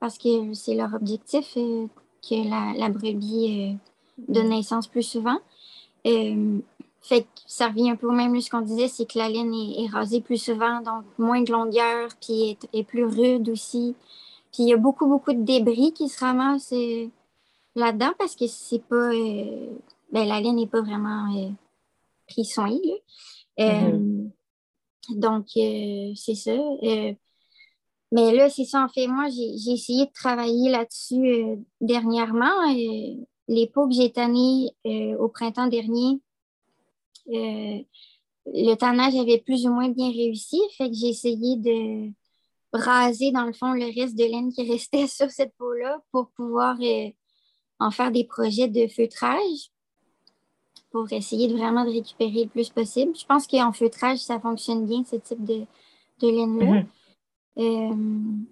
parce 0.00 0.18
que 0.18 0.52
c'est 0.52 0.74
leur 0.74 0.92
objectif 0.94 1.54
que 1.54 2.50
la, 2.50 2.76
la 2.76 2.88
brebis 2.88 3.78
de 4.18 4.40
naissance 4.40 4.88
plus 4.88 5.04
souvent. 5.04 5.38
Euh, 7.04 7.08
fait 7.08 7.22
que 7.22 7.28
ça 7.46 7.68
revient 7.68 7.90
un 7.90 7.96
peu 7.96 8.08
au 8.08 8.12
même 8.12 8.40
ce 8.40 8.50
qu'on 8.50 8.60
disait, 8.60 8.88
c'est 8.88 9.06
que 9.06 9.18
la 9.18 9.28
laine 9.28 9.54
est, 9.54 9.88
rasée 9.88 10.20
plus 10.20 10.38
souvent, 10.38 10.80
donc 10.80 11.04
moins 11.18 11.42
de 11.42 11.52
longueur, 11.52 12.10
puis 12.20 12.56
est, 12.72 12.84
plus 12.84 13.04
rude 13.04 13.48
aussi. 13.48 13.94
Puis 14.52 14.64
il 14.64 14.68
y 14.68 14.72
a 14.72 14.76
beaucoup, 14.76 15.06
beaucoup 15.06 15.32
de 15.32 15.42
débris 15.42 15.92
qui 15.92 16.08
se 16.08 16.20
ramassent 16.20 16.72
euh, 16.72 17.08
là-dedans 17.74 18.12
parce 18.18 18.36
que 18.36 18.46
c'est 18.46 18.82
pas. 18.82 19.12
Euh, 19.12 19.68
ben, 20.12 20.28
la 20.28 20.40
laine 20.40 20.56
n'est 20.56 20.66
pas 20.66 20.80
vraiment 20.80 21.54
pris 22.28 22.44
soin. 22.44 22.70
Mm-hmm. 23.58 24.30
Donc, 25.16 25.46
c'est 25.54 26.34
ça. 26.34 26.56
mais 28.12 28.32
là, 28.32 28.48
c'est 28.48 28.64
ça, 28.64 28.84
en 28.84 28.88
fait, 28.88 29.08
moi, 29.08 29.26
j'ai 29.28 29.72
essayé 29.72 30.06
de 30.06 30.12
travailler 30.12 30.70
là-dessus 30.70 31.58
dernièrement 31.80 32.52
les 33.48 33.66
pots 33.66 33.88
que 33.88 33.94
j'ai 33.94 34.12
tannés 34.12 34.70
euh, 34.86 35.16
au 35.18 35.28
printemps 35.28 35.66
dernier, 35.66 36.12
euh, 36.12 36.23
le 37.26 38.74
tannage 38.74 39.14
avait 39.16 39.38
plus 39.38 39.66
ou 39.66 39.72
moins 39.72 39.88
bien 39.88 40.10
réussi. 40.10 40.60
Fait 40.76 40.88
que 40.88 40.94
j'ai 40.94 41.08
essayé 41.08 41.56
de 41.56 42.10
raser, 42.72 43.30
dans 43.30 43.44
le 43.44 43.52
fond, 43.52 43.72
le 43.72 43.86
reste 43.86 44.16
de 44.16 44.24
laine 44.24 44.52
qui 44.52 44.68
restait 44.70 45.06
sur 45.06 45.30
cette 45.30 45.54
peau-là 45.56 46.02
pour 46.12 46.30
pouvoir 46.30 46.76
euh, 46.80 47.08
en 47.78 47.90
faire 47.90 48.10
des 48.10 48.24
projets 48.24 48.68
de 48.68 48.86
feutrage 48.88 49.70
pour 50.90 51.12
essayer 51.12 51.48
de 51.48 51.56
vraiment 51.56 51.84
de 51.84 51.90
récupérer 51.90 52.44
le 52.44 52.50
plus 52.50 52.70
possible. 52.70 53.16
Je 53.16 53.26
pense 53.26 53.46
qu'en 53.46 53.72
feutrage, 53.72 54.18
ça 54.18 54.38
fonctionne 54.38 54.86
bien, 54.86 55.02
ce 55.04 55.16
type 55.16 55.44
de, 55.44 55.64
de 56.20 56.28
laine-là. 56.28 56.84
Mm-hmm. 57.56 58.44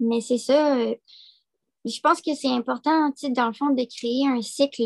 mais 0.00 0.20
c'est 0.20 0.38
ça 0.38 0.76
je 1.86 2.00
pense 2.00 2.20
que 2.20 2.34
c'est 2.34 2.48
important, 2.48 3.12
dans 3.30 3.46
le 3.46 3.52
fond, 3.52 3.70
de 3.70 3.84
créer 3.84 4.26
un 4.26 4.42
cycle, 4.42 4.82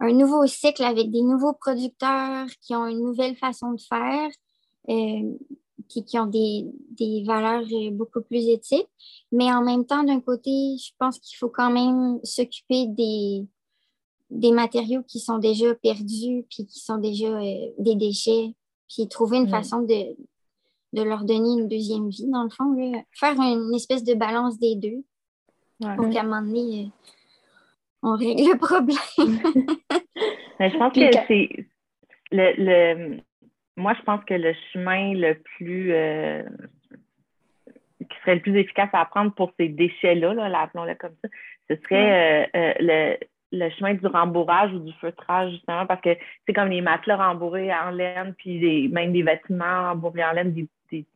un 0.00 0.12
nouveau 0.12 0.46
cycle 0.46 0.82
avec 0.82 1.10
des 1.10 1.22
nouveaux 1.22 1.54
producteurs 1.54 2.46
qui 2.60 2.74
ont 2.74 2.86
une 2.86 3.00
nouvelle 3.00 3.36
façon 3.36 3.72
de 3.72 3.80
faire, 3.80 4.28
euh, 4.88 5.32
qui, 5.88 6.04
qui, 6.04 6.18
ont 6.18 6.26
des, 6.26 6.66
des, 6.90 7.22
valeurs 7.24 7.66
euh, 7.72 7.90
beaucoup 7.90 8.22
plus 8.22 8.48
éthiques. 8.48 8.88
Mais 9.32 9.52
en 9.52 9.62
même 9.62 9.86
temps, 9.86 10.02
d'un 10.02 10.20
côté, 10.20 10.50
je 10.78 10.90
pense 10.98 11.18
qu'il 11.18 11.36
faut 11.36 11.48
quand 11.48 11.70
même 11.70 12.18
s'occuper 12.24 12.86
des, 12.88 13.46
des 14.30 14.52
matériaux 14.52 15.02
qui 15.06 15.20
sont 15.20 15.38
déjà 15.38 15.74
perdus, 15.76 16.44
puis 16.50 16.66
qui 16.66 16.80
sont 16.80 16.98
déjà 16.98 17.28
euh, 17.28 17.70
des 17.78 17.94
déchets, 17.94 18.54
puis 18.88 19.08
trouver 19.08 19.38
une 19.38 19.48
façon 19.48 19.82
de, 19.82 20.16
de 20.92 21.02
leur 21.02 21.24
donner 21.24 21.60
une 21.60 21.68
deuxième 21.68 22.08
vie, 22.08 22.26
dans 22.28 22.44
le 22.44 22.50
fond. 22.50 22.74
Faire 23.12 23.36
une 23.38 23.74
espèce 23.74 24.04
de 24.04 24.14
balance 24.14 24.58
des 24.58 24.76
deux 24.76 25.04
pour 25.96 26.08
qu'à 26.10 26.20
un 26.20 26.24
moment 26.24 26.42
donné, 26.42 26.90
on 28.04 28.16
règle 28.16 28.52
le 28.52 28.58
problème. 28.58 28.98
je 30.60 30.78
pense 30.78 30.92
que 30.92 31.10
c'est 31.26 31.66
le, 32.30 33.20
moi, 33.76 33.94
je 33.98 34.02
pense 34.02 34.24
que 34.24 34.34
le 34.34 34.54
chemin 34.72 35.14
le 35.14 35.34
plus 35.56 35.92
euh, 35.92 36.42
qui 37.98 38.18
serait 38.20 38.36
le 38.36 38.40
plus 38.40 38.56
efficace 38.56 38.90
à 38.92 39.04
prendre 39.04 39.32
pour 39.34 39.52
ces 39.58 39.68
déchets-là, 39.68 40.34
là, 40.34 40.60
appelons-le 40.60 40.94
comme 40.94 41.14
ça, 41.22 41.28
ce 41.70 41.76
serait 41.82 42.46
euh, 42.54 42.72
euh, 42.80 43.16
le 43.52 43.70
chemin 43.70 43.94
du 43.94 44.06
rembourrage 44.06 44.72
ou 44.72 44.80
du 44.80 44.92
feutrage, 44.94 45.52
justement, 45.52 45.86
parce 45.86 46.00
que 46.00 46.16
c'est 46.46 46.52
comme 46.52 46.68
les 46.68 46.80
matelas 46.80 47.16
rembourrés 47.16 47.72
en 47.72 47.90
laine, 47.90 48.34
puis 48.36 48.88
même 48.88 49.12
des 49.12 49.22
vêtements 49.22 49.90
rembourrés 49.90 50.24
en 50.24 50.32
laine, 50.32 50.52
des, 50.52 50.68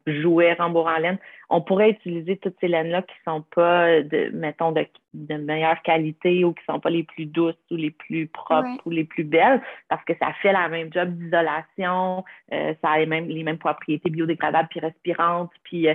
jouets 0.06 0.54
rembourrés 0.54 0.94
en 0.94 0.98
laine. 0.98 1.18
On 1.50 1.60
pourrait 1.60 1.90
utiliser 1.90 2.36
toutes 2.36 2.56
ces 2.60 2.68
laines-là 2.68 3.02
qui 3.02 3.14
sont 3.24 3.42
pas, 3.54 4.02
de, 4.02 4.30
mettons, 4.32 4.72
de, 4.72 4.86
meilleure 5.14 5.80
qualité 5.82 6.44
ou 6.44 6.52
qui 6.52 6.64
sont 6.64 6.80
pas 6.80 6.90
les 6.90 7.04
plus 7.04 7.26
douces 7.26 7.54
ou 7.70 7.76
les 7.76 7.90
plus 7.90 8.26
propres 8.26 8.80
ou 8.86 8.90
les 8.90 9.04
plus 9.04 9.24
belles, 9.24 9.60
parce 9.88 10.04
que 10.04 10.12
ça 10.18 10.32
fait 10.42 10.52
la 10.52 10.68
même 10.68 10.92
job 10.92 11.10
d'isolation, 11.10 12.24
euh, 12.52 12.74
ça 12.82 12.90
a 12.90 12.98
les 12.98 13.06
mêmes, 13.06 13.28
les 13.28 13.42
mêmes 13.42 13.58
propriétés 13.58 14.10
biodégradables 14.10 14.68
puis 14.70 14.80
respirantes, 14.80 15.50
puis... 15.64 15.88
Euh, 15.88 15.94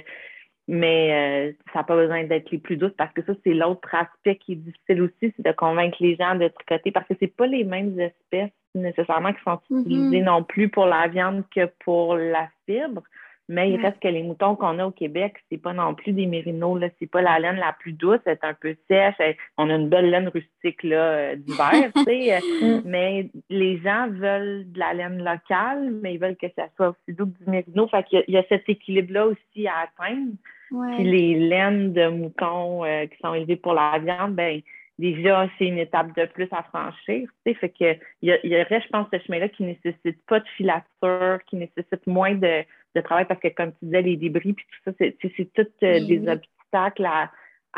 mais 0.68 1.52
euh, 1.52 1.52
ça 1.74 1.80
n'a 1.80 1.84
pas 1.84 1.96
besoin 1.96 2.24
d'être 2.24 2.50
les 2.52 2.58
plus 2.58 2.78
douces 2.78 2.94
parce 2.98 3.14
que 3.14 3.22
ça, 3.24 3.34
c'est 3.44 3.54
l'autre 3.54 3.94
aspect 3.94 4.38
qui 4.38 4.54
est 4.54 4.56
difficile 4.56 5.02
aussi, 5.02 5.34
c'est 5.36 5.42
de 5.42 5.52
convaincre 5.52 5.98
les 6.00 6.16
gens 6.16 6.36
de 6.36 6.48
tricoter 6.48 6.92
parce 6.92 7.08
que 7.08 7.16
c'est 7.20 7.36
pas 7.36 7.48
les 7.48 7.66
mêmes 7.66 8.00
espèces 8.00 8.52
nécessairement 8.76 9.34
qui 9.34 9.44
sont 9.44 9.60
mm-hmm. 9.70 9.82
utilisées 9.82 10.22
non 10.22 10.44
plus 10.44 10.70
pour 10.70 10.86
la 10.86 11.08
viande 11.08 11.44
que 11.54 11.70
pour 11.84 12.16
la 12.16 12.50
fibre. 12.66 13.04
Mais 13.50 13.70
il 13.72 13.82
reste 13.82 14.00
que 14.00 14.08
les 14.08 14.24
moutons 14.24 14.56
qu'on 14.56 14.80
a 14.80 14.86
au 14.86 14.92
Québec, 14.92 15.36
c'est 15.52 15.58
pas 15.58 15.74
non 15.74 15.94
plus 15.96 16.14
des 16.14 16.26
mérinos, 16.26 16.80
là. 16.80 16.88
C'est 17.00 17.12
pas 17.12 17.22
la 17.22 17.40
laine 17.40 17.58
la 17.58 17.74
plus 17.78 17.92
douce, 17.92 18.20
elle 18.26 18.34
est 18.42 18.46
un 18.46 18.54
peu 18.54 18.76
sèche. 18.88 19.16
on 19.58 19.70
a 19.70 19.76
une 19.76 19.90
belle 19.90 20.10
laine 20.10 20.30
rustique, 20.30 20.82
là, 20.84 20.96
euh, 20.96 21.36
d'hiver, 21.36 21.92
tu 21.96 22.04
sais. 22.04 22.40
Mm. 22.64 22.82
mais 22.86 23.30
les 23.50 23.78
gens 23.80 24.08
veulent 24.10 24.72
de 24.72 24.80
la 24.80 24.94
laine 24.94 25.24
locale, 25.24 25.92
mais 26.02 26.14
ils 26.14 26.20
veulent 26.20 26.38
que 26.38 26.48
ça 26.56 26.68
soit 26.76 26.90
aussi 26.90 27.16
doux 27.16 27.26
que 27.26 27.44
du 27.44 27.50
mérino. 27.50 27.88
Fait 27.88 28.04
qu'il 28.04 28.24
y, 28.28 28.38
a 28.38 28.44
cet 28.48 28.70
équilibre-là 28.70 29.28
aussi 29.28 29.68
à 29.68 29.86
atteindre. 29.86 30.32
Puis 30.70 31.04
les 31.04 31.36
laines 31.36 31.94
de 31.94 32.08
moutons 32.08 32.86
euh, 32.86 33.06
qui 33.06 33.18
sont 33.22 33.34
élevées 33.34 33.56
pour 33.56 33.74
la 33.74 34.00
viande, 34.00 34.36
ben 34.36 34.62
déjà, 34.98 35.48
c'est 35.58 35.66
une 35.68 35.78
étape 35.78 36.16
de 36.16 36.26
plus 36.26 36.48
à 36.52 36.64
franchir. 36.64 37.30
Tu 37.46 37.54
fait 37.56 37.70
que 37.70 37.98
il 38.22 38.40
y, 38.44 38.56
aurait, 38.56 38.82
je 38.82 38.90
pense, 38.90 39.08
ce 39.12 39.20
chemin-là 39.20 39.50
qui 39.50 39.64
nécessite 39.64 40.26
pas 40.28 40.40
de 40.40 40.48
filature, 40.58 41.40
qui 41.48 41.58
nécessite 41.58 42.06
moins 42.08 42.36
de, 42.36 42.64
travail 43.02 43.26
parce 43.26 43.40
que, 43.40 43.48
comme 43.50 43.72
tu 43.74 43.86
disais, 43.86 44.02
les 44.02 44.18
débris 44.18 44.54
puis 44.54 44.66
tout 44.72 44.92
ça, 44.92 44.96
c'est, 44.98 45.18
c'est 45.22 45.54
tout 45.54 45.68
euh, 45.84 46.06
des 46.06 46.28
obstacles 46.28 47.06
à, 47.06 47.32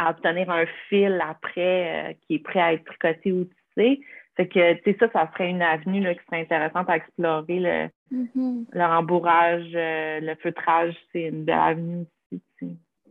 obtenir 0.10 0.50
un 0.50 0.66
fil 0.90 1.22
après 1.24 2.12
euh, 2.12 2.14
qui 2.22 2.36
est 2.36 2.40
prêt 2.40 2.60
à 2.60 2.74
être 2.74 2.84
tricoté 2.86 3.32
ou 3.32 3.46
tissé. 3.46 4.02
Fait 4.36 4.48
que, 4.48 4.74
tu 4.74 4.92
sais, 4.92 4.98
ça, 5.00 5.10
ça 5.14 5.32
serait 5.32 5.50
une 5.50 5.62
avenue 5.62 6.02
là, 6.02 6.14
qui 6.14 6.26
serait 6.26 6.42
intéressante 6.42 6.90
à 6.90 6.98
explorer. 6.98 7.60
Le, 7.60 7.90
mm-hmm. 8.12 8.66
le 8.74 8.84
rembourrage, 8.84 9.70
le 9.74 10.36
feutrage, 10.36 10.94
c'est 11.14 11.24
une 11.24 11.46
belle 11.46 11.56
avenue 11.56 12.06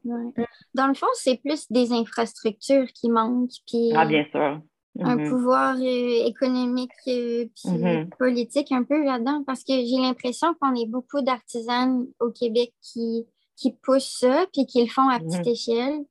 Mm. 0.04 0.30
Dans 0.74 0.86
le 0.86 0.94
fond, 0.94 1.06
c'est 1.14 1.40
plus 1.40 1.70
des 1.70 1.92
infrastructures 1.92 2.86
qui 2.94 3.10
manquent. 3.10 3.50
Puis 3.66 3.92
ah, 3.94 4.04
bien 4.04 4.24
sûr. 4.30 4.60
Un 5.00 5.16
mm-hmm. 5.16 5.28
pouvoir 5.28 5.76
euh, 5.76 6.26
économique 6.26 6.92
et 7.06 7.50
euh, 7.66 7.70
mm-hmm. 7.70 8.08
politique 8.16 8.70
un 8.70 8.84
peu 8.84 9.04
là-dedans, 9.04 9.42
parce 9.44 9.64
que 9.64 9.72
j'ai 9.72 9.98
l'impression 9.98 10.54
qu'on 10.60 10.74
est 10.74 10.86
beaucoup 10.86 11.20
d'artisans 11.20 12.06
au 12.20 12.30
Québec 12.30 12.72
qui, 12.80 13.26
qui 13.56 13.72
poussent 13.72 14.18
ça, 14.20 14.46
puis 14.52 14.66
qui 14.66 14.82
le 14.82 14.88
font 14.88 15.08
à 15.08 15.18
petite 15.18 15.40
mm-hmm. 15.40 15.50
échelle. 15.50 16.04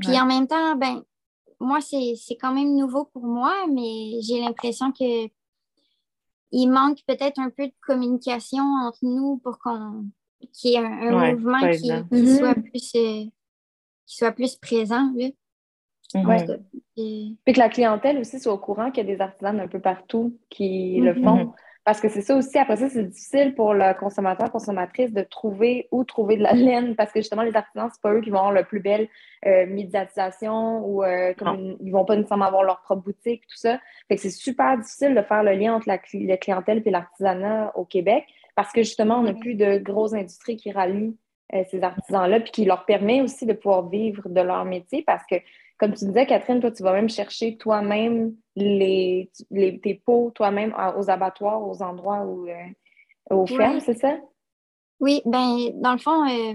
Puis 0.00 0.18
en 0.18 0.26
même 0.26 0.46
temps, 0.46 0.76
ben, 0.76 1.02
moi, 1.60 1.80
c'est 1.80 2.36
quand 2.40 2.52
même 2.54 2.74
nouveau 2.74 3.04
pour 3.04 3.24
moi, 3.24 3.54
mais 3.70 4.20
j'ai 4.22 4.40
l'impression 4.40 4.92
que 4.92 5.28
il 6.52 6.68
manque 6.68 7.00
peut-être 7.06 7.38
un 7.38 7.50
peu 7.50 7.66
de 7.66 7.74
communication 7.86 8.62
entre 8.62 9.00
nous 9.02 9.38
pour 9.42 9.58
qu'on 9.58 10.06
qui 10.52 10.74
est 10.74 10.78
un, 10.78 11.34
mouvement 11.34 11.58
qui, 11.72 12.36
soit 12.36 12.54
plus, 12.54 12.92
euh, 12.94 13.24
qui 14.06 14.16
soit 14.16 14.32
plus 14.32 14.56
présent. 14.56 15.12
Là. 15.16 15.28
Mhm. 16.14 17.36
Puis 17.44 17.52
que 17.54 17.58
la 17.58 17.68
clientèle 17.68 18.18
aussi 18.18 18.40
soit 18.40 18.52
au 18.52 18.58
courant 18.58 18.90
qu'il 18.90 19.06
y 19.06 19.12
a 19.12 19.16
des 19.16 19.20
artisans 19.20 19.58
un 19.60 19.68
peu 19.68 19.80
partout 19.80 20.38
qui 20.50 21.00
le 21.00 21.14
mhm. 21.14 21.24
font. 21.24 21.52
Parce 21.84 22.00
que 22.00 22.08
c'est 22.08 22.20
ça 22.20 22.34
aussi, 22.34 22.58
après 22.58 22.78
ça, 22.78 22.88
c'est 22.88 23.04
difficile 23.04 23.54
pour 23.54 23.72
le 23.72 23.96
consommateur, 23.96 24.50
consommatrice 24.50 25.12
de 25.12 25.22
trouver 25.22 25.86
où 25.92 26.02
trouver 26.02 26.36
de 26.36 26.42
la 26.42 26.52
laine 26.54 26.96
parce 26.96 27.12
que 27.12 27.20
justement, 27.20 27.42
les 27.42 27.54
artisans, 27.54 27.88
c'est 27.92 28.02
pas 28.02 28.12
eux 28.12 28.20
qui 28.20 28.30
vont 28.30 28.38
avoir 28.38 28.52
la 28.52 28.64
plus 28.64 28.80
belle 28.80 29.08
euh, 29.46 29.66
médiatisation 29.66 30.84
ou 30.84 31.04
euh, 31.04 31.32
comme 31.34 31.76
ils 31.80 31.92
vont 31.92 32.04
pas 32.04 32.16
nécessairement 32.16 32.46
avoir 32.46 32.64
leur 32.64 32.80
propre 32.80 33.04
boutique, 33.04 33.42
tout 33.42 33.56
ça. 33.56 33.78
Fait 34.08 34.16
que 34.16 34.22
c'est 34.22 34.30
super 34.30 34.76
difficile 34.78 35.14
de 35.14 35.22
faire 35.22 35.44
le 35.44 35.52
lien 35.52 35.74
entre 35.74 35.86
la, 35.86 35.98
clientèle 35.98 36.82
et 36.84 36.90
l'artisanat 36.90 37.70
au 37.76 37.84
Québec 37.84 38.24
parce 38.56 38.72
que 38.72 38.82
justement, 38.82 39.20
on 39.20 39.22
n'a 39.22 39.34
plus 39.34 39.54
de 39.54 39.78
grosses 39.78 40.14
industries 40.14 40.56
qui 40.56 40.72
rallient 40.72 41.16
euh, 41.54 41.62
ces 41.70 41.80
artisans-là, 41.84 42.40
puis 42.40 42.50
qui 42.50 42.64
leur 42.64 42.84
permet 42.86 43.20
aussi 43.20 43.46
de 43.46 43.52
pouvoir 43.52 43.88
vivre 43.88 44.28
de 44.28 44.40
leur 44.40 44.64
métier 44.64 45.04
parce 45.06 45.24
que, 45.30 45.36
comme 45.78 45.94
tu 45.94 46.06
disais, 46.06 46.26
Catherine, 46.26 46.60
toi, 46.60 46.70
tu 46.70 46.82
vas 46.82 46.92
même 46.92 47.08
chercher 47.08 47.56
toi-même 47.56 48.34
les, 48.54 49.30
les, 49.50 49.80
tes 49.80 49.94
pots, 49.94 50.30
toi-même 50.34 50.74
aux 50.96 51.10
abattoirs, 51.10 51.62
aux 51.66 51.82
endroits 51.82 52.22
où, 52.24 52.48
euh, 52.48 52.54
aux 53.30 53.46
fermes, 53.46 53.80
c'est 53.80 53.98
ça? 53.98 54.16
Oui, 54.98 55.20
ben 55.26 55.70
dans 55.74 55.92
le 55.92 55.98
fond, 55.98 56.26
euh, 56.26 56.54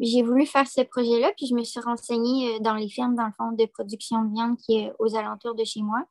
j'ai 0.00 0.22
voulu 0.22 0.46
faire 0.46 0.66
ce 0.66 0.80
projet-là, 0.80 1.32
puis 1.36 1.46
je 1.46 1.54
me 1.54 1.62
suis 1.62 1.78
renseignée 1.78 2.58
dans 2.60 2.74
les 2.74 2.88
fermes, 2.88 3.14
dans 3.14 3.26
le 3.26 3.32
fond, 3.32 3.52
de 3.52 3.66
production 3.66 4.24
de 4.24 4.34
viande 4.34 4.56
qui 4.56 4.78
est 4.78 4.92
aux 4.98 5.14
alentours 5.14 5.54
de 5.54 5.64
chez 5.64 5.82
moi. 5.82 6.04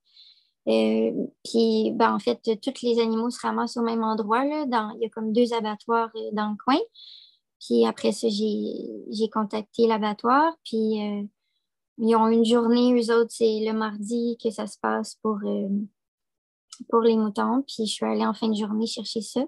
Euh, 0.67 1.11
puis, 1.45 1.91
ben, 1.95 2.13
en 2.13 2.19
fait, 2.19 2.39
tous 2.61 2.81
les 2.83 2.99
animaux 2.99 3.29
se 3.29 3.39
ramassent 3.41 3.77
au 3.77 3.83
même 3.83 4.03
endroit. 4.03 4.43
Là, 4.43 4.65
dans, 4.65 4.91
il 4.95 5.01
y 5.01 5.05
a 5.05 5.09
comme 5.09 5.31
deux 5.31 5.53
abattoirs 5.53 6.09
euh, 6.15 6.29
dans 6.33 6.49
le 6.49 6.55
coin. 6.63 6.79
Puis 7.59 7.85
après 7.85 8.11
ça, 8.11 8.27
j'ai 8.29 9.29
contacté 9.29 9.87
l'abattoir. 9.87 10.53
Puis, 10.63 11.01
euh, 11.01 11.23
ils 11.97 12.15
ont 12.15 12.27
une 12.27 12.45
journée, 12.45 12.93
eux 12.93 13.13
autres, 13.13 13.31
c'est 13.31 13.59
le 13.65 13.73
mardi 13.73 14.37
que 14.43 14.51
ça 14.51 14.67
se 14.67 14.77
passe 14.79 15.15
pour, 15.21 15.39
pour 16.89 17.01
les 17.01 17.17
moutons. 17.17 17.63
Puis, 17.63 17.85
je 17.85 17.91
suis 17.91 18.05
allée 18.05 18.25
en 18.25 18.33
fin 18.33 18.49
de 18.49 18.55
journée 18.55 18.85
chercher 18.85 19.21
ça. 19.21 19.41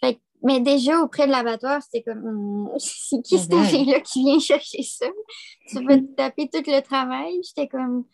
Fait, 0.00 0.20
mais 0.42 0.60
déjà, 0.60 1.00
auprès 1.00 1.26
de 1.26 1.32
l'abattoir, 1.32 1.82
c'était 1.82 2.02
comme, 2.02 2.24
hum, 2.24 2.70
c'est 2.78 3.20
qui 3.22 3.38
cette 3.38 3.52
mm 3.52 3.90
là 3.90 4.00
qui 4.00 4.24
vient 4.24 4.38
chercher 4.38 4.82
ça? 4.82 5.06
Tu 5.68 5.84
vas 5.84 5.98
te 5.98 6.14
taper 6.14 6.48
tout 6.48 6.62
le 6.66 6.80
travail. 6.80 7.40
J'étais 7.42 7.68
comme, 7.68 8.04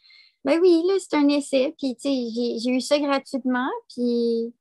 ben 0.44 0.58
oui, 0.60 0.82
là, 0.86 0.94
c'est 0.98 1.16
un 1.16 1.28
essai. 1.28 1.74
Puis, 1.78 1.96
tu 1.96 2.08
sais, 2.08 2.58
j'ai 2.62 2.70
eu 2.70 2.80
ça 2.80 2.98
gratuitement. 2.98 3.68
Puis, 3.94 4.54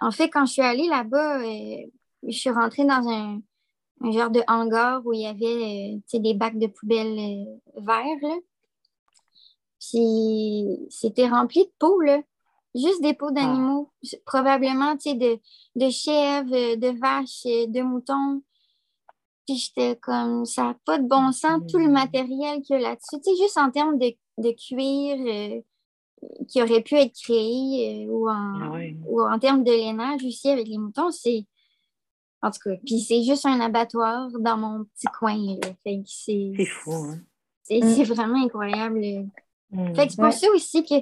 en 0.00 0.10
fait, 0.10 0.28
quand 0.30 0.46
je 0.46 0.52
suis 0.52 0.62
allée 0.62 0.88
là-bas, 0.88 1.42
euh, 1.42 1.76
je 2.26 2.36
suis 2.36 2.50
rentrée 2.50 2.84
dans 2.84 3.06
un, 3.08 3.40
genre 4.02 4.30
de 4.30 4.42
hangar 4.46 5.04
où 5.06 5.12
il 5.12 5.22
y 5.22 5.26
avait, 5.26 5.96
euh, 6.14 6.18
des 6.18 6.34
bacs 6.34 6.58
de 6.58 6.66
poubelles 6.66 7.18
euh, 7.18 7.80
verts, 7.80 8.18
là. 8.22 8.36
Puis, 9.80 10.86
c'était 10.90 11.28
rempli 11.28 11.64
de 11.64 12.06
là. 12.06 12.22
Juste 12.74 13.02
des 13.02 13.14
pots 13.14 13.30
d'animaux. 13.30 13.90
Probablement, 14.24 14.94
de, 14.94 15.38
de 15.76 15.90
chèvres, 15.90 16.76
de 16.76 16.98
vaches, 16.98 17.44
de 17.44 17.82
moutons. 17.82 18.42
Puis 19.46 19.56
j'étais 19.56 19.96
comme, 19.96 20.46
ça 20.46 20.64
n'a 20.64 20.76
pas 20.86 20.98
de 20.98 21.06
bon 21.06 21.30
sens, 21.30 21.60
tout 21.70 21.78
le 21.78 21.88
mmh. 21.88 21.92
matériel 21.92 22.62
qu'il 22.62 22.80
y 22.80 22.84
a 22.84 22.88
là-dessus. 22.88 23.20
Tu 23.22 23.30
sais, 23.30 23.42
juste 23.42 23.58
en 23.58 23.70
termes 23.70 23.98
de 23.98 24.16
de 24.38 24.50
cuir 24.50 25.16
euh, 25.18 25.60
qui 26.48 26.62
aurait 26.62 26.82
pu 26.82 26.96
être 26.96 27.14
créé 27.14 28.04
euh, 28.04 28.10
ou, 28.10 28.28
en, 28.28 28.60
ah 28.62 28.78
ou 29.06 29.22
en 29.22 29.38
termes 29.38 29.64
de 29.64 29.70
lainage 29.70 30.24
aussi 30.24 30.48
avec 30.48 30.68
les 30.68 30.78
moutons, 30.78 31.10
c'est. 31.10 31.46
En 32.44 32.50
tout 32.50 32.58
cas, 32.62 32.76
puis 32.84 33.00
c'est 33.00 33.22
juste 33.22 33.46
un 33.46 33.58
abattoir 33.60 34.28
dans 34.38 34.58
mon 34.58 34.84
petit 34.84 35.06
coin. 35.18 35.38
C'est 36.04 36.66
fou. 36.66 36.92
Hein? 36.92 37.20
C'est 37.62 37.80
mm. 37.80 38.02
vraiment 38.02 38.44
incroyable. 38.44 39.00
Mm. 39.70 39.94
Fait 39.94 40.06
que 40.06 40.12
c'est 40.12 40.20
pour 40.20 40.32
ça 40.32 40.46
aussi 40.54 40.84
que 40.84 40.94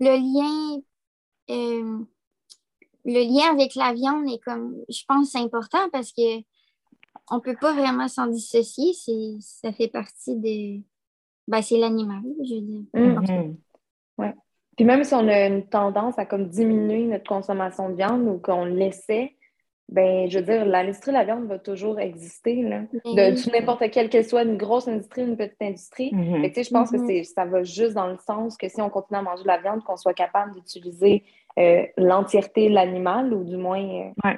le 0.00 0.16
lien. 0.18 0.82
Euh, 1.50 2.04
le 3.04 3.20
lien 3.24 3.52
avec 3.52 3.74
la 3.74 3.94
viande 3.94 4.28
est 4.28 4.38
comme, 4.44 4.76
je 4.88 5.02
pense, 5.08 5.34
important 5.34 5.88
parce 5.90 6.12
que 6.12 6.40
on 7.30 7.40
peut 7.40 7.56
pas 7.58 7.72
vraiment 7.72 8.06
s'en 8.06 8.26
dissocier. 8.26 8.92
Ça 9.40 9.72
fait 9.72 9.88
partie 9.88 10.36
de, 10.36 10.82
ben, 11.48 11.62
c'est 11.62 11.78
l'animal, 11.78 12.22
je 12.46 12.54
veux 12.54 12.60
dire. 12.60 12.82
Mm-hmm. 12.94 13.56
Ouais. 14.18 14.34
Puis 14.76 14.84
même 14.84 15.04
si 15.04 15.14
on 15.14 15.26
a 15.26 15.46
une 15.46 15.66
tendance 15.66 16.18
à 16.18 16.26
comme 16.26 16.50
diminuer 16.50 17.06
notre 17.06 17.26
consommation 17.26 17.88
de 17.88 17.96
viande 17.96 18.28
ou 18.28 18.38
qu'on 18.38 18.66
laissait, 18.66 19.36
ben 19.88 20.28
je 20.30 20.38
veux 20.38 20.44
dire, 20.44 20.64
l'industrie 20.64 21.10
de 21.10 21.16
la 21.16 21.24
viande 21.24 21.46
va 21.46 21.58
toujours 21.58 22.00
exister, 22.00 22.62
là. 22.62 22.82
Ben 23.14 23.34
de 23.34 23.50
n'importe 23.50 23.90
quelle, 23.90 24.08
qu'elle 24.08 24.24
soit 24.24 24.42
une 24.42 24.56
grosse 24.56 24.88
industrie, 24.88 25.22
une 25.22 25.36
petite 25.36 25.60
industrie. 25.60 26.10
Mm-hmm. 26.12 26.64
je 26.64 26.70
pense 26.70 26.90
que 26.90 26.96
mm-hmm. 26.96 27.24
ça 27.24 27.44
va 27.44 27.62
juste 27.62 27.94
dans 27.94 28.06
le 28.06 28.18
sens 28.18 28.56
que 28.56 28.68
si 28.68 28.80
on 28.80 28.88
continue 28.88 29.18
à 29.18 29.22
manger 29.22 29.42
de 29.42 29.48
la 29.48 29.58
viande, 29.58 29.82
qu'on 29.84 29.96
soit 29.96 30.14
capable 30.14 30.54
d'utiliser 30.54 31.24
euh, 31.58 31.84
l'entièreté 31.98 32.68
de 32.68 32.74
l'animal, 32.74 33.34
ou 33.34 33.44
du 33.44 33.56
moins 33.56 34.12
euh, 34.24 34.32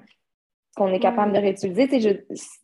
qu'on 0.77 0.93
est 0.93 0.99
capable 0.99 1.33
de 1.33 1.39
réutiliser. 1.39 1.87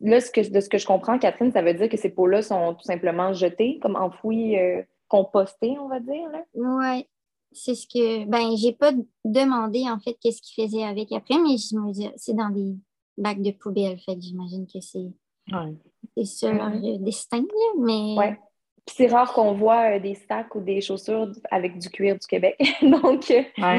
là, 0.01 0.19
ce 0.19 0.31
que, 0.31 0.51
de 0.51 0.59
ce 0.59 0.69
que 0.69 0.77
je 0.77 0.85
comprends, 0.85 1.17
Catherine, 1.17 1.51
ça 1.51 1.61
veut 1.61 1.73
dire 1.73 1.87
que 1.87 1.97
ces 1.97 2.09
pots-là 2.09 2.41
sont 2.41 2.73
tout 2.73 2.83
simplement 2.83 3.33
jetés, 3.33 3.79
comme 3.81 3.95
enfouis, 3.95 4.59
euh, 4.59 4.81
compostés, 5.07 5.77
on 5.79 5.87
va 5.87 5.99
dire. 5.99 6.27
Oui, 6.53 7.07
c'est 7.51 7.75
ce 7.75 7.87
que. 7.87 8.25
Ben, 8.25 8.55
j'ai 8.55 8.73
pas 8.73 8.91
demandé, 9.25 9.83
en 9.89 9.99
fait, 9.99 10.15
qu'est-ce 10.21 10.41
qu'ils 10.41 10.65
faisaient 10.65 10.83
avec 10.83 11.11
après, 11.11 11.37
mais 11.37 11.57
je 11.57 11.75
me 11.75 11.91
dis, 11.91 12.09
c'est 12.15 12.35
dans 12.35 12.49
des 12.49 12.75
bacs 13.17 13.41
de 13.41 13.51
poubelle, 13.51 13.97
fait 13.99 14.19
j'imagine 14.19 14.65
que 14.65 14.79
c'est. 14.79 15.09
Ouais. 15.51 15.73
C'est 16.17 16.25
ça 16.25 16.51
leur 16.51 16.99
destin, 16.99 17.43
mais. 17.77 18.15
Ouais. 18.17 18.39
c'est 18.87 19.07
rare 19.07 19.33
qu'on 19.33 19.53
voit 19.53 19.99
des 19.99 20.15
sacs 20.15 20.55
ou 20.55 20.61
des 20.61 20.81
chaussures 20.81 21.31
avec 21.49 21.77
du 21.77 21.89
cuir 21.89 22.17
du 22.17 22.27
Québec. 22.27 22.57
Donc, 22.81 23.31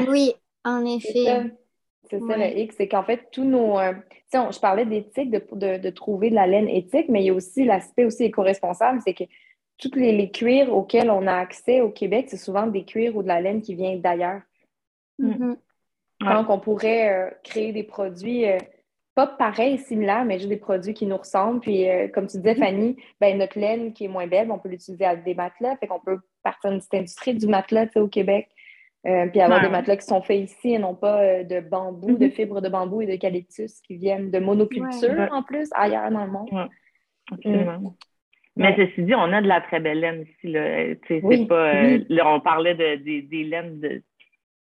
oui, 0.07 0.33
en 0.63 0.85
effet. 0.85 1.51
C'est 2.09 2.19
ça, 2.19 2.37
le 2.37 2.59
X, 2.59 2.75
c'est 2.77 2.87
qu'en 2.87 3.03
fait, 3.03 3.29
tous 3.31 3.45
nos. 3.45 3.77
je 3.79 4.59
parlais 4.59 4.85
d'éthique, 4.85 5.31
de, 5.31 5.77
de, 5.77 5.89
trouver 5.89 6.29
de 6.29 6.35
la 6.35 6.45
laine 6.45 6.69
éthique, 6.69 7.07
mais 7.09 7.23
il 7.23 7.27
y 7.27 7.29
a 7.29 7.33
aussi 7.33 7.63
l'aspect 7.63 8.05
aussi 8.05 8.25
éco-responsable, 8.25 8.99
c'est 9.03 9.13
que 9.13 9.23
tous 9.77 9.95
les, 9.95 10.11
les, 10.11 10.31
cuirs 10.31 10.73
auxquels 10.73 11.09
on 11.09 11.27
a 11.27 11.33
accès 11.33 11.81
au 11.81 11.89
Québec, 11.89 12.27
c'est 12.29 12.37
souvent 12.37 12.67
des 12.67 12.85
cuirs 12.85 13.15
ou 13.15 13.23
de 13.23 13.27
la 13.27 13.41
laine 13.41 13.61
qui 13.61 13.75
vient 13.75 13.95
d'ailleurs. 13.97 14.41
Mm-hmm. 15.19 15.55
Donc, 16.21 16.49
on 16.49 16.59
pourrait 16.59 17.09
euh, 17.09 17.29
créer 17.43 17.73
des 17.73 17.83
produits 17.83 18.45
euh, 18.45 18.57
pas 19.15 19.27
pareils, 19.27 19.77
similaires, 19.77 20.25
mais 20.25 20.37
juste 20.37 20.49
des 20.49 20.57
produits 20.57 20.93
qui 20.93 21.05
nous 21.05 21.17
ressemblent. 21.17 21.59
Puis, 21.59 21.89
euh, 21.89 22.07
comme 22.07 22.27
tu 22.27 22.37
disais, 22.37 22.53
mm-hmm. 22.53 22.59
Fanny, 22.59 22.97
ben, 23.19 23.37
notre 23.37 23.59
laine 23.59 23.93
qui 23.93 24.05
est 24.05 24.07
moins 24.07 24.27
belle, 24.27 24.51
on 24.51 24.59
peut 24.59 24.69
l'utiliser 24.69 25.05
avec 25.05 25.23
des 25.23 25.35
matelas. 25.35 25.75
Fait 25.77 25.87
qu'on 25.87 25.99
peut 25.99 26.19
partir 26.43 26.69
d'une 26.71 26.79
petite 26.79 26.93
industrie 26.93 27.33
du 27.35 27.47
matelas 27.47 27.87
au 27.95 28.07
Québec. 28.07 28.49
puis 29.03 29.41
avoir 29.41 29.61
des 29.61 29.69
matelas 29.69 29.97
qui 29.97 30.05
sont 30.05 30.21
faits 30.21 30.49
ici 30.49 30.73
et 30.73 30.79
non 30.79 30.95
pas 30.95 31.43
de 31.43 31.59
bambou, 31.59 32.17
de 32.17 32.25
mm-hmm. 32.25 32.31
fibres 32.31 32.61
de 32.61 32.69
bambou 32.69 33.01
et 33.01 33.05
d'eucalyptus 33.05 33.81
qui 33.81 33.97
viennent 33.97 34.31
de 34.31 34.39
monoculture 34.39 35.29
en 35.31 35.43
plus 35.43 35.69
ailleurs 35.73 36.09
dans 36.09 36.25
le 36.25 36.31
monde. 36.31 36.69
Absolument. 37.31 37.95
Mais 38.55 38.75
ceci 38.75 39.01
dit, 39.03 39.15
on 39.15 39.33
a 39.33 39.41
de 39.41 39.47
la 39.47 39.61
très 39.61 39.79
belle 39.79 39.99
laine 39.99 40.21
ici. 40.23 40.51
Là. 40.51 40.93
Oui, 41.23 41.45
pas, 41.47 41.73
on 42.25 42.39
parlait 42.39 42.75
de, 42.75 42.95
des 42.95 43.43
laines 43.43 43.79
de, 43.79 44.01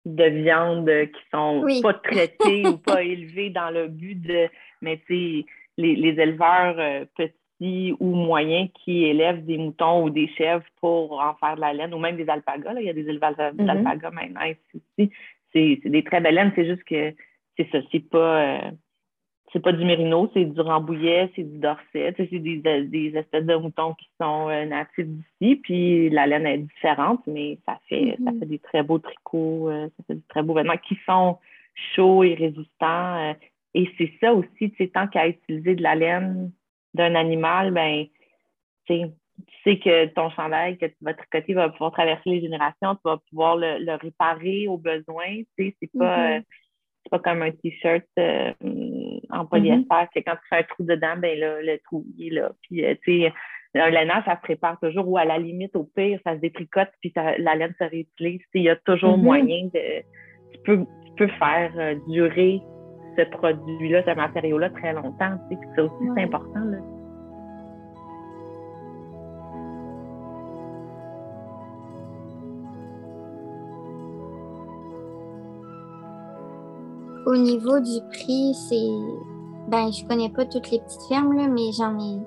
de 0.06 0.24
viande 0.24 0.90
qui 0.90 1.22
sont 1.32 1.66
pas 1.82 1.94
traitées 1.96 2.68
ou 2.68 2.78
pas 2.78 3.04
élevées 3.04 3.50
dans 3.50 3.70
le 3.70 3.88
but 3.88 4.16
de. 4.16 4.48
Mais 4.82 4.98
tu 5.06 5.16
sais, 5.16 5.46
les, 5.78 5.96
les, 5.96 6.22
éleveurs 6.22 6.76
euh, 6.80 7.06
petits 7.16 7.94
ou 8.00 8.16
moyens 8.16 8.70
qui 8.84 9.04
élèvent 9.04 9.46
des 9.46 9.58
moutons 9.58 10.04
ou 10.04 10.10
des 10.10 10.28
chèvres 10.30 10.66
pour 10.80 11.20
en 11.20 11.34
faire 11.36 11.56
de 11.56 11.62
la 11.62 11.74
laine, 11.74 11.94
ou 11.94 12.00
même 12.00 12.18
des 12.18 12.30
alpagas. 12.30 12.74
Là. 12.74 12.82
Il 12.82 12.88
y 12.88 12.90
a 12.90 12.94
des 12.94 13.08
élevages 13.08 13.36
mm-hmm. 13.36 13.66
d'alpagas 13.66 14.12
maintenant 14.12 14.42
ici. 14.42 15.12
C'est 15.54 15.82
des 15.84 16.04
très 16.04 16.22
belles 16.22 16.36
laines. 16.36 16.54
C'est 16.56 16.66
juste 16.66 16.84
que 16.86 17.14
c'est 17.58 17.70
ça. 17.72 17.80
C'est 17.92 18.10
pas. 18.10 18.42
Euh, 18.42 18.72
c'est 19.52 19.60
pas 19.60 19.74
du 19.74 19.84
mérino, 19.84 20.30
c'est 20.34 20.46
du 20.46 20.62
rambouillet, 20.62 21.30
c'est 21.36 21.44
du 21.44 21.60
dorset. 21.60 22.14
C'est 22.16 22.28
des, 22.40 22.58
des, 22.58 23.12
espèces 23.16 23.46
de 23.46 23.56
moutons 23.56 23.94
qui 23.96 24.10
sont 24.20 24.48
euh, 24.50 24.66
natifs 24.66 25.06
d'ici. 25.06 25.58
Puis 25.58 26.10
la 26.10 26.26
laine 26.26 26.46
est 26.46 26.60
différente, 26.60 27.22
mais 27.28 27.58
ça 27.66 27.80
fait, 27.90 28.18
ça 28.24 28.32
mm-hmm. 28.32 28.40
fait 28.40 28.46
des 28.46 28.60
très 28.60 28.84
beaux 28.84 29.00
tricots, 29.00 29.70
euh, 29.70 29.90
ça 29.98 30.04
fait 30.08 30.16
des 30.16 30.28
très 30.30 30.44
beaux 30.44 30.54
vêtements 30.54 30.78
qui 30.78 30.98
sont 31.06 31.38
chauds 31.96 32.24
et 32.24 32.34
résistants. 32.34 33.18
Euh, 33.18 33.34
et 33.74 33.90
c'est 33.98 34.12
ça 34.22 34.34
aussi, 34.34 34.72
tu 34.72 34.76
sais, 34.78 34.88
tant 34.88 35.08
qu'à 35.08 35.28
utiliser 35.28 35.76
de 35.76 35.84
la 35.84 35.96
laine 35.96 36.52
d'un 36.94 37.16
animal, 37.16 37.72
ben, 37.72 38.06
tu 38.86 39.02
sais 39.64 39.80
que 39.80 40.06
ton 40.08 40.30
chandail 40.30 40.78
que 40.78 40.86
tu 40.86 40.96
vas 41.02 41.14
tricoter 41.14 41.54
va 41.54 41.70
pouvoir 41.70 41.92
traverser 41.92 42.30
les 42.30 42.42
générations, 42.42 42.96
tu 42.96 43.02
vas 43.04 43.18
pouvoir 43.30 43.58
le, 43.58 43.96
réparer 43.96 44.68
aux 44.70 44.78
besoins. 44.78 45.44
Tu 45.58 45.70
sais, 45.70 45.76
c'est 45.82 45.92
pas. 45.98 46.40
C'est 47.04 47.10
pas 47.10 47.20
comme 47.20 47.42
un 47.42 47.52
t-shirt 47.52 48.06
euh, 48.20 48.54
en 49.30 49.46
polyester, 49.46 50.08
c'est 50.14 50.24
quand 50.24 50.36
tu 50.36 50.48
fais 50.50 50.58
un 50.58 50.64
trou 50.64 50.84
dedans, 50.84 51.16
ben 51.18 51.38
là, 51.38 51.62
le 51.62 51.78
trou, 51.80 52.06
il 52.18 52.28
est 52.28 52.36
là. 52.36 52.52
Puis, 52.64 52.84
euh, 52.86 52.96
tu 53.04 53.22
sais, 53.22 53.34
un 53.76 53.90
lainage, 53.90 54.24
ça 54.26 54.36
se 54.36 54.42
prépare 54.42 54.80
toujours, 54.80 55.08
ou 55.08 55.18
à 55.18 55.26
la 55.26 55.38
limite, 55.38 55.76
au 55.76 55.84
pire, 55.84 56.20
ça 56.26 56.36
se 56.36 56.40
détricote, 56.42 56.90
puis 57.02 57.14
la 57.16 57.56
laine 57.56 57.74
se 57.80 57.84
réutilise. 57.84 58.42
Il 58.54 58.64
y 58.64 58.70
a 58.70 58.76
toujours 58.76 59.18
mm-hmm. 59.18 59.24
moyen 59.24 59.66
de. 59.74 60.02
Tu 60.54 60.60
peux, 60.66 60.78
tu 61.06 61.14
peux 61.18 61.28
faire 61.28 61.72
euh, 61.78 61.96
durer 62.08 62.62
ce 63.18 63.24
produit-là, 63.24 64.04
ce 64.06 64.16
matériau-là 64.16 64.70
très 64.72 64.94
longtemps. 64.94 65.38
Ça 65.76 65.84
aussi, 65.84 66.06
c'est 66.16 66.24
important. 66.24 66.60
Là. 66.60 66.78
Au 77.26 77.36
niveau 77.36 77.80
du 77.80 78.02
prix, 78.10 78.54
c'est. 78.54 79.70
Ben, 79.70 79.92
je 79.92 80.06
connais 80.08 80.30
pas 80.30 80.46
toutes 80.46 80.70
les 80.72 80.80
petites 80.80 81.04
fermes, 81.08 81.34
là, 81.34 81.48
mais 81.48 81.72
j'en 81.72 81.98
ai. 81.98 82.20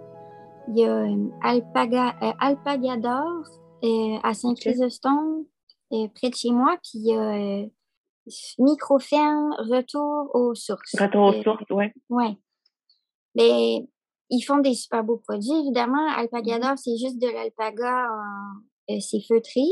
Il 0.68 0.78
y 0.78 0.84
a 0.84 1.02
euh, 1.02 1.28
Alpaga... 1.42 2.14
Euh, 2.22 2.32
Alpagador 2.40 3.44
euh, 3.85 4.18
à 4.22 4.33
Saint-Chrysostome, 4.35 5.44
près 5.90 6.30
de 6.30 6.35
chez 6.35 6.50
moi, 6.50 6.78
puis 6.83 7.00
il 7.00 7.07
y 7.07 7.14
a 7.14 7.66
Microferme 8.59 9.54
Retour 9.59 10.30
aux 10.35 10.54
sources. 10.54 10.98
Retour 10.98 11.24
aux 11.26 11.42
sources, 11.42 11.64
oui. 11.70 11.85
Oui. 12.09 12.38
Mais 13.35 13.87
ils 14.30 14.42
font 14.42 14.59
des 14.59 14.74
super 14.74 15.04
beaux 15.04 15.18
produits, 15.18 15.61
évidemment. 15.61 16.09
Alpagador, 16.16 16.78
c'est 16.78 16.96
juste 16.96 17.20
de 17.20 17.28
l'alpaga 17.28 18.09
en. 18.11 19.00
c'est 19.00 19.20
feutré. 19.28 19.62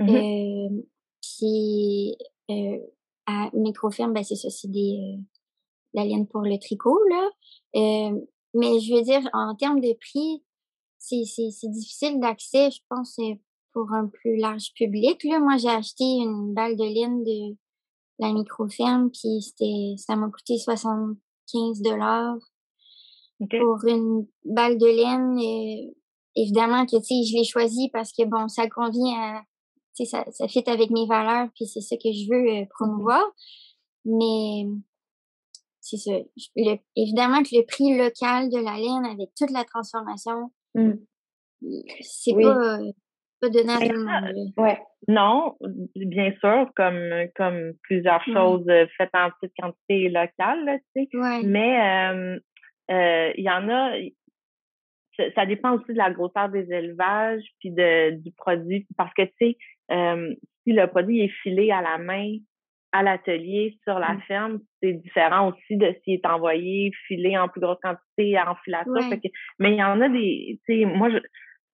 Mm 0.00 0.80
puis 1.22 2.16
à 3.30 3.50
microferme, 3.54 4.12
ben 4.12 4.24
c'est 4.24 4.36
ça, 4.36 4.50
c'est 4.50 4.70
des 4.70 4.98
euh, 5.00 5.22
la 5.94 6.04
laine 6.04 6.26
pour 6.26 6.42
le 6.42 6.58
tricot, 6.58 6.98
là. 7.08 7.28
Euh, 7.76 8.20
mais 8.54 8.80
je 8.80 8.94
veux 8.94 9.02
dire, 9.02 9.28
en 9.32 9.54
termes 9.54 9.80
de 9.80 9.92
prix, 9.94 10.42
c'est 10.98 11.70
difficile 11.70 12.20
d'accès, 12.20 12.70
je 12.70 12.80
pense, 12.88 13.18
euh, 13.20 13.34
pour 13.72 13.92
un 13.92 14.06
plus 14.08 14.36
large 14.36 14.72
public. 14.74 15.22
Là. 15.24 15.38
Moi, 15.40 15.56
j'ai 15.56 15.68
acheté 15.68 16.04
une 16.04 16.52
balle 16.52 16.76
de 16.76 16.84
laine 16.84 17.22
de 17.22 17.56
la 18.18 18.32
microferme, 18.32 19.10
puis 19.10 19.40
c'était 19.40 19.94
ça 19.96 20.16
m'a 20.16 20.28
coûté 20.28 20.58
75 20.58 21.80
dollars 21.80 22.36
pour 23.38 23.84
une 23.86 24.26
balle 24.44 24.76
de 24.76 24.86
laine. 24.86 25.92
évidemment 26.36 26.84
que, 26.84 26.96
tu 26.98 27.04
sais, 27.04 27.22
je 27.24 27.36
l'ai 27.36 27.44
choisi 27.44 27.88
parce 27.90 28.12
que, 28.12 28.24
bon, 28.24 28.48
ça 28.48 28.68
convient 28.68 29.16
à 29.16 29.42
ça, 30.04 30.24
ça 30.30 30.48
fit 30.48 30.64
avec 30.66 30.90
mes 30.90 31.06
valeurs, 31.06 31.48
puis 31.54 31.66
c'est 31.66 31.80
ça 31.80 31.96
que 31.96 32.10
je 32.12 32.30
veux 32.30 32.62
euh, 32.62 32.64
promouvoir. 32.70 33.22
Mais 34.04 34.64
c'est 35.80 35.96
ça. 35.96 36.12
évidemment 36.96 37.42
que 37.42 37.56
le 37.56 37.66
prix 37.66 37.96
local 37.96 38.50
de 38.50 38.58
la 38.58 38.76
laine 38.76 39.04
avec 39.12 39.30
toute 39.36 39.50
la 39.50 39.64
transformation, 39.64 40.50
mmh. 40.74 40.92
c'est 42.00 42.34
pas, 42.34 42.78
pas 43.40 43.48
donné 43.48 43.72
à 43.72 43.78
tout 43.78 43.92
le 43.92 44.04
monde. 44.04 44.52
Ouais. 44.56 44.78
Non, 45.08 45.56
bien 45.94 46.32
sûr, 46.40 46.70
comme, 46.76 47.10
comme 47.34 47.72
plusieurs 47.82 48.22
mmh. 48.26 48.32
choses 48.32 48.68
euh, 48.68 48.86
faites 48.96 49.14
en 49.14 49.30
petite 49.30 49.54
quantité 49.58 50.08
locale, 50.08 50.80
tu 50.94 51.08
sais. 51.12 51.42
Mais 51.44 52.40
euh, 52.90 53.32
il 53.36 53.44
y 53.44 53.50
en 53.50 53.68
a, 53.68 53.92
ça 55.34 55.46
dépend 55.46 55.76
aussi 55.76 55.92
de 55.92 55.98
la 55.98 56.10
grosseur 56.10 56.48
des 56.48 56.70
élevages 56.72 57.42
puis 57.58 57.70
de, 57.70 58.10
du 58.10 58.32
produit. 58.32 58.86
Parce 58.96 59.12
que, 59.14 59.22
tu 59.22 59.32
sais, 59.38 59.58
euh, 59.90 60.34
si 60.62 60.72
le 60.72 60.86
produit 60.86 61.20
est 61.24 61.32
filé 61.42 61.70
à 61.70 61.82
la 61.82 61.98
main 61.98 62.36
à 62.92 63.04
l'atelier 63.04 63.78
sur 63.84 64.00
la 64.00 64.14
mmh. 64.14 64.22
ferme, 64.22 64.58
c'est 64.82 64.94
différent 64.94 65.50
aussi 65.50 65.76
de 65.76 65.94
s'il 66.02 66.14
est 66.14 66.26
envoyé 66.26 66.90
filé 67.06 67.38
en 67.38 67.48
plus 67.48 67.60
grosse 67.60 67.78
quantité 67.80 68.36
en 68.40 68.56
filature. 68.64 68.92
mais 69.60 69.72
il 69.72 69.78
y 69.78 69.82
en 69.82 70.00
a 70.00 70.08
des, 70.08 70.58
tu 70.66 70.80
sais, 70.80 70.84
moi, 70.86 71.08
je, 71.08 71.18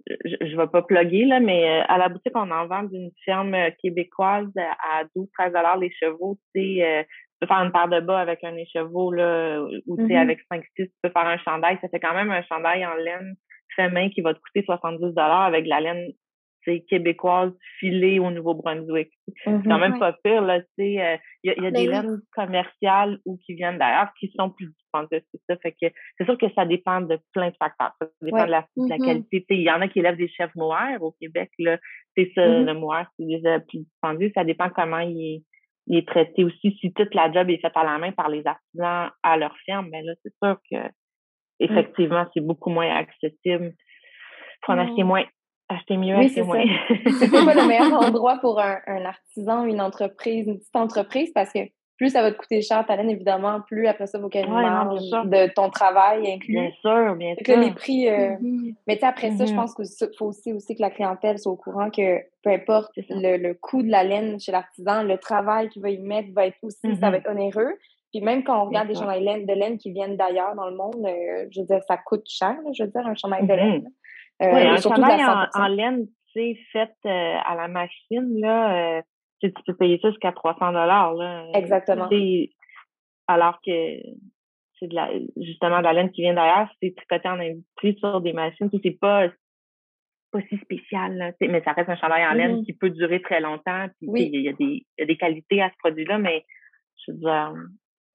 je, 0.07 0.57
vais 0.57 0.67
pas 0.67 0.83
plugger, 0.83 1.25
là, 1.25 1.41
mais 1.41 1.81
euh, 1.81 1.85
à 1.89 1.97
la 1.97 2.11
boutique, 2.11 2.37
on 2.37 2.51
en 2.51 2.67
vend 2.67 2.83
d'une 2.83 3.11
ferme 3.25 3.55
euh, 3.55 3.71
québécoise 3.83 4.53
à 4.59 5.05
12-13 5.17 5.81
les 5.81 5.91
chevaux. 5.91 6.39
Tu 6.55 6.61
sais, 6.61 7.07
tu 7.07 7.39
peux 7.41 7.47
faire 7.47 7.65
une 7.65 7.73
paire 7.73 7.89
de 7.89 8.01
bas 8.01 8.21
avec 8.21 8.45
un 8.45 8.55
écheveau, 8.57 9.11
là, 9.11 9.63
ou 9.87 9.97
tu 9.97 10.07
sais, 10.07 10.15
mmh 10.15 10.19
avec 10.19 10.41
5-6, 10.53 10.65
tu 10.77 10.91
peux 11.03 11.11
faire 11.11 11.27
un 11.27 11.39
chandail. 11.39 11.79
Ça 11.81 11.89
fait 11.89 12.01
quand 12.01 12.15
même 12.15 12.31
un 12.31 12.43
chandail 12.43 12.85
en 12.85 12.95
laine 12.95 13.37
fait 13.77 13.91
main 13.91 14.09
qui 14.09 14.23
va 14.23 14.35
te 14.35 14.41
coûter 14.41 14.65
70 14.65 15.13
avec 15.17 15.65
de 15.65 15.69
la 15.69 15.81
laine 15.81 16.13
québécoise 16.89 17.53
filée 17.79 18.19
au 18.19 18.31
Nouveau-Brunswick. 18.31 19.11
c'est 19.27 19.35
quand 19.45 19.79
mmh 19.79 19.81
même 19.81 19.99
pas 19.99 20.13
pire, 20.25 20.43
là, 20.43 20.61
tu 20.61 20.67
sais. 20.79 21.01
Euh, 21.01 21.17
il 21.43 21.51
y 21.51 21.51
a, 21.51 21.63
y 21.63 21.67
a 21.67 21.71
des 21.71 21.87
ben 21.87 22.03
laines 22.03 22.21
commerciales 22.35 23.19
ou 23.25 23.39
qui 23.45 23.55
viennent 23.55 23.79
d'ailleurs 23.79 24.13
qui 24.19 24.33
sont 24.37 24.51
plus 24.51 24.67
dispendieuses, 24.67 25.23
c'est 25.33 25.41
ça. 25.49 25.57
Fait 25.59 25.73
que 25.73 25.95
c'est 26.19 26.25
sûr 26.25 26.37
que 26.39 26.51
ça 26.55 26.65
dépend 26.65 27.01
de 27.01 27.19
plein 27.33 27.51
de 27.51 27.57
facteurs. 27.59 27.93
Ça 28.01 28.09
dépend 28.23 28.45
de, 28.45 28.51
la, 28.51 28.67
la, 28.77 28.97
mmh 28.97 29.05
qualité. 29.05 29.45
Il 29.51 29.63
y 29.63 29.71
en 29.71 29.81
a 29.81 29.89
qui 29.89 30.01
élèvent 30.01 30.17
des 30.17 30.29
chefs 30.29 30.55
mohair 30.55 31.03
au 31.03 31.13
Québec, 31.21 31.51
là. 31.59 31.79
C'est 32.17 32.33
ça, 32.35 32.47
mmh 32.47 32.67
le 32.67 32.75
mohair, 32.75 33.09
c'est 33.19 33.27
déjà 33.27 33.61
plus 33.61 33.81
dispendieux. 33.81 34.33
Ça 34.35 34.45
dépend 34.45 34.71
comment 34.71 35.01
il 35.01 35.21
est, 35.21 35.43
il 35.87 35.99
est 35.99 36.09
traité 36.09 36.45
aussi. 36.45 36.77
Si 36.81 36.93
toute 36.93 37.15
la 37.15 37.33
job 37.33 37.49
est 37.51 37.61
faite 37.61 37.77
à 37.77 37.85
la 37.85 37.99
main 37.99 38.13
par 38.13 38.29
les 38.29 38.47
artisans 38.47 39.11
à 39.23 39.37
leur 39.37 39.57
ferme, 39.65 39.91
ben 39.91 40.05
là, 40.05 40.15
c'est 40.23 40.33
sûr 40.43 40.57
que 40.71 40.77
effectivement, 41.61 42.27
c'est 42.35 42.45
beaucoup 42.45 42.71
moins 42.71 42.95
accessible. 42.95 43.75
Faut 44.65 44.73
en 44.73 44.79
acheter 44.79 45.05
moins 45.05 45.25
acheter 45.69 45.97
mieux, 45.97 46.17
oui, 46.17 46.27
acheter 46.27 46.43
moins. 46.43 46.63
c'est 47.19 47.31
pas 47.31 47.55
le 47.55 47.67
meilleur 47.67 47.93
endroit 47.93 48.39
pour 48.39 48.61
un, 48.61 48.79
un, 48.87 49.05
artisan, 49.05 49.65
une 49.65 49.81
entreprise, 49.81 50.47
une 50.47 50.59
petite 50.59 50.77
entreprise, 50.77 51.33
parce 51.33 51.53
que 51.53 51.61
plus 51.97 52.11
ça 52.11 52.21
va 52.23 52.31
te 52.31 52.37
coûter 52.37 52.61
cher 52.61 52.85
ta 52.87 52.97
laine, 52.97 53.11
évidemment, 53.11 53.61
plus 53.63 53.87
après 53.87 54.07
ça, 54.07 54.19
il 54.19 54.21
faut 54.21 54.29
qu'elle 54.29 54.47
ouais, 54.47 54.63
de 54.63 55.53
ton 55.55 55.71
travail 55.71 56.31
inclus. 56.31 56.53
Bien 56.53 56.71
sûr, 56.81 57.17
bien 57.17 57.35
sûr. 57.43 57.59
les 57.59 57.71
prix... 57.73 58.09
Euh, 58.09 58.37
mm-hmm. 58.37 58.75
Mais 58.87 59.03
après 59.03 59.31
ça, 59.31 59.47
je 59.47 59.53
mm-hmm. 59.53 59.57
pense 59.57 59.75
qu'il 59.75 60.09
faut 60.19 60.27
aussi, 60.27 60.53
aussi 60.53 60.77
que 60.77 60.83
la 60.83 60.91
clientèle 60.91 61.39
soit 61.39 61.53
au 61.53 61.57
courant 61.57 61.91
que 61.91 62.19
peu 62.43 62.51
importe 62.51 62.93
le, 63.09 63.39
le, 63.39 63.55
coût 63.55 63.83
de 63.83 63.91
la 63.91 64.05
laine 64.05 64.39
chez 64.39 64.53
l'artisan, 64.53 65.05
le 65.05 65.17
travail 65.17 65.71
qu'il 65.71 65.81
va 65.81 65.89
y 65.89 65.99
mettre 65.99 66.29
va 66.35 66.47
être 66.47 66.59
aussi, 66.63 66.79
ça 66.83 67.11
va 67.11 67.11
mm-hmm. 67.11 67.15
être 67.17 67.31
onéreux. 67.31 67.79
Puis 68.13 68.21
même 68.21 68.45
quand 68.45 68.63
on 68.63 68.67
regarde 68.67 68.89
des 68.89 68.95
chandails 68.95 69.47
de 69.47 69.53
laine 69.55 69.79
qui 69.79 69.91
viennent 69.91 70.17
d'ailleurs 70.17 70.55
dans 70.55 70.69
le 70.69 70.77
monde, 70.77 71.05
euh, 71.05 71.47
je 71.51 71.61
veux 71.61 71.67
dire, 71.67 71.81
ça 71.89 71.97
coûte 71.97 72.25
cher, 72.29 72.57
je 72.77 72.85
veux 72.85 72.91
dire, 72.91 73.07
un 73.07 73.15
chandail 73.15 73.47
de 73.47 73.55
laine. 73.55 73.89
Euh, 74.43 74.53
oui, 74.53 74.63
un 74.63 74.77
chandail 74.77 75.21
en, 75.55 75.67
laine, 75.69 76.07
tu 76.33 76.33
sais, 76.35 76.59
fait 76.73 76.93
euh, 77.07 77.39
à 77.45 77.55
la 77.55 77.69
machine, 77.69 78.39
là, 78.39 78.99
euh, 78.99 79.03
tu 79.41 79.51
peux 79.67 79.75
payer 79.75 79.99
ça 80.03 80.11
jusqu'à 80.11 80.33
300 80.33 80.73
là. 80.73 81.47
Exactement. 81.55 82.09
Alors 83.29 83.59
que 83.65 83.97
c'est 84.79 84.89
de 84.89 84.95
la, 84.95 85.11
justement 85.37 85.79
de 85.79 85.85
la 85.85 85.93
laine 85.95 86.11
qui 86.11 86.23
vient 86.23 86.35
d'ailleurs, 86.35 86.69
c'est 86.81 86.95
tricoté 86.95 87.29
en 87.29 87.41
industrie 87.41 87.97
sur 87.99 88.21
des 88.21 88.33
machines, 88.33 88.69
c'est 88.83 88.99
pas 89.01 89.29
pas 90.33 90.41
si 90.49 90.59
spécial, 90.59 91.17
là, 91.17 91.33
mais 91.41 91.63
ça 91.63 91.73
reste 91.73 91.89
un 91.89 91.97
chandail 91.97 92.27
en 92.27 92.33
laine 92.33 92.57
mm-hmm. 92.57 92.65
qui 92.65 92.73
peut 92.73 92.91
durer 92.91 93.23
très 93.23 93.41
longtemps. 93.41 93.87
Puis, 93.99 94.09
oui. 94.09 94.31
il, 94.33 94.43
y 94.43 94.49
a 94.49 94.53
des, 94.53 94.65
il 94.65 94.85
y 94.99 95.03
a 95.03 95.07
des 95.07 95.17
qualités 95.17 95.63
à 95.63 95.71
ce 95.71 95.77
produit-là, 95.79 96.19
mais 96.19 96.45
je 97.07 97.13
veux 97.13 97.19
dire, 97.19 97.55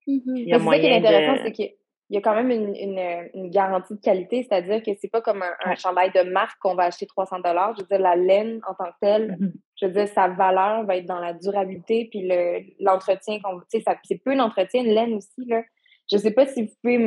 mm-hmm. 0.07 0.37
il 0.37 0.49
y 0.49 0.53
a 0.53 0.59
moyen 0.59 0.81
ça 0.81 0.87
qui 0.87 0.93
est 0.93 0.97
intéressant, 0.97 1.43
c'est 1.43 1.75
qu'il 2.11 2.15
y 2.15 2.17
a 2.17 2.21
quand 2.21 2.35
même 2.35 2.51
une, 2.51 2.75
une, 2.75 3.29
une 3.33 3.49
garantie 3.49 3.95
de 3.95 4.01
qualité, 4.01 4.43
c'est-à-dire 4.43 4.83
que 4.83 4.91
c'est 4.99 5.09
pas 5.09 5.21
comme 5.21 5.43
un, 5.43 5.75
chandail 5.75 6.11
de 6.11 6.29
marque 6.29 6.59
qu'on 6.59 6.75
va 6.75 6.83
acheter 6.83 7.05
300 7.05 7.39
dollars. 7.39 7.73
Je 7.77 7.83
veux 7.83 7.87
dire, 7.87 7.99
la 7.99 8.17
laine 8.17 8.59
en 8.67 8.73
tant 8.73 8.91
que 8.91 8.97
telle, 8.99 9.31
mm-hmm. 9.31 9.51
je 9.79 9.85
veux 9.85 9.93
dire, 9.93 10.07
sa 10.09 10.27
valeur 10.27 10.85
va 10.85 10.97
être 10.97 11.05
dans 11.05 11.19
la 11.19 11.33
durabilité, 11.33 12.09
puis 12.11 12.29
l'entretien 12.81 13.39
qu'on, 13.41 13.61
tu 13.71 13.79
sais, 13.79 13.83
c'est 14.03 14.21
peu 14.23 14.35
d'entretien, 14.35 14.83
une 14.83 14.93
laine 14.93 15.13
aussi, 15.13 15.45
là. 15.47 15.63
Je 16.11 16.17
sais 16.17 16.31
pas 16.31 16.45
si 16.45 16.63
vous 16.63 16.71
pouvez 16.81 16.97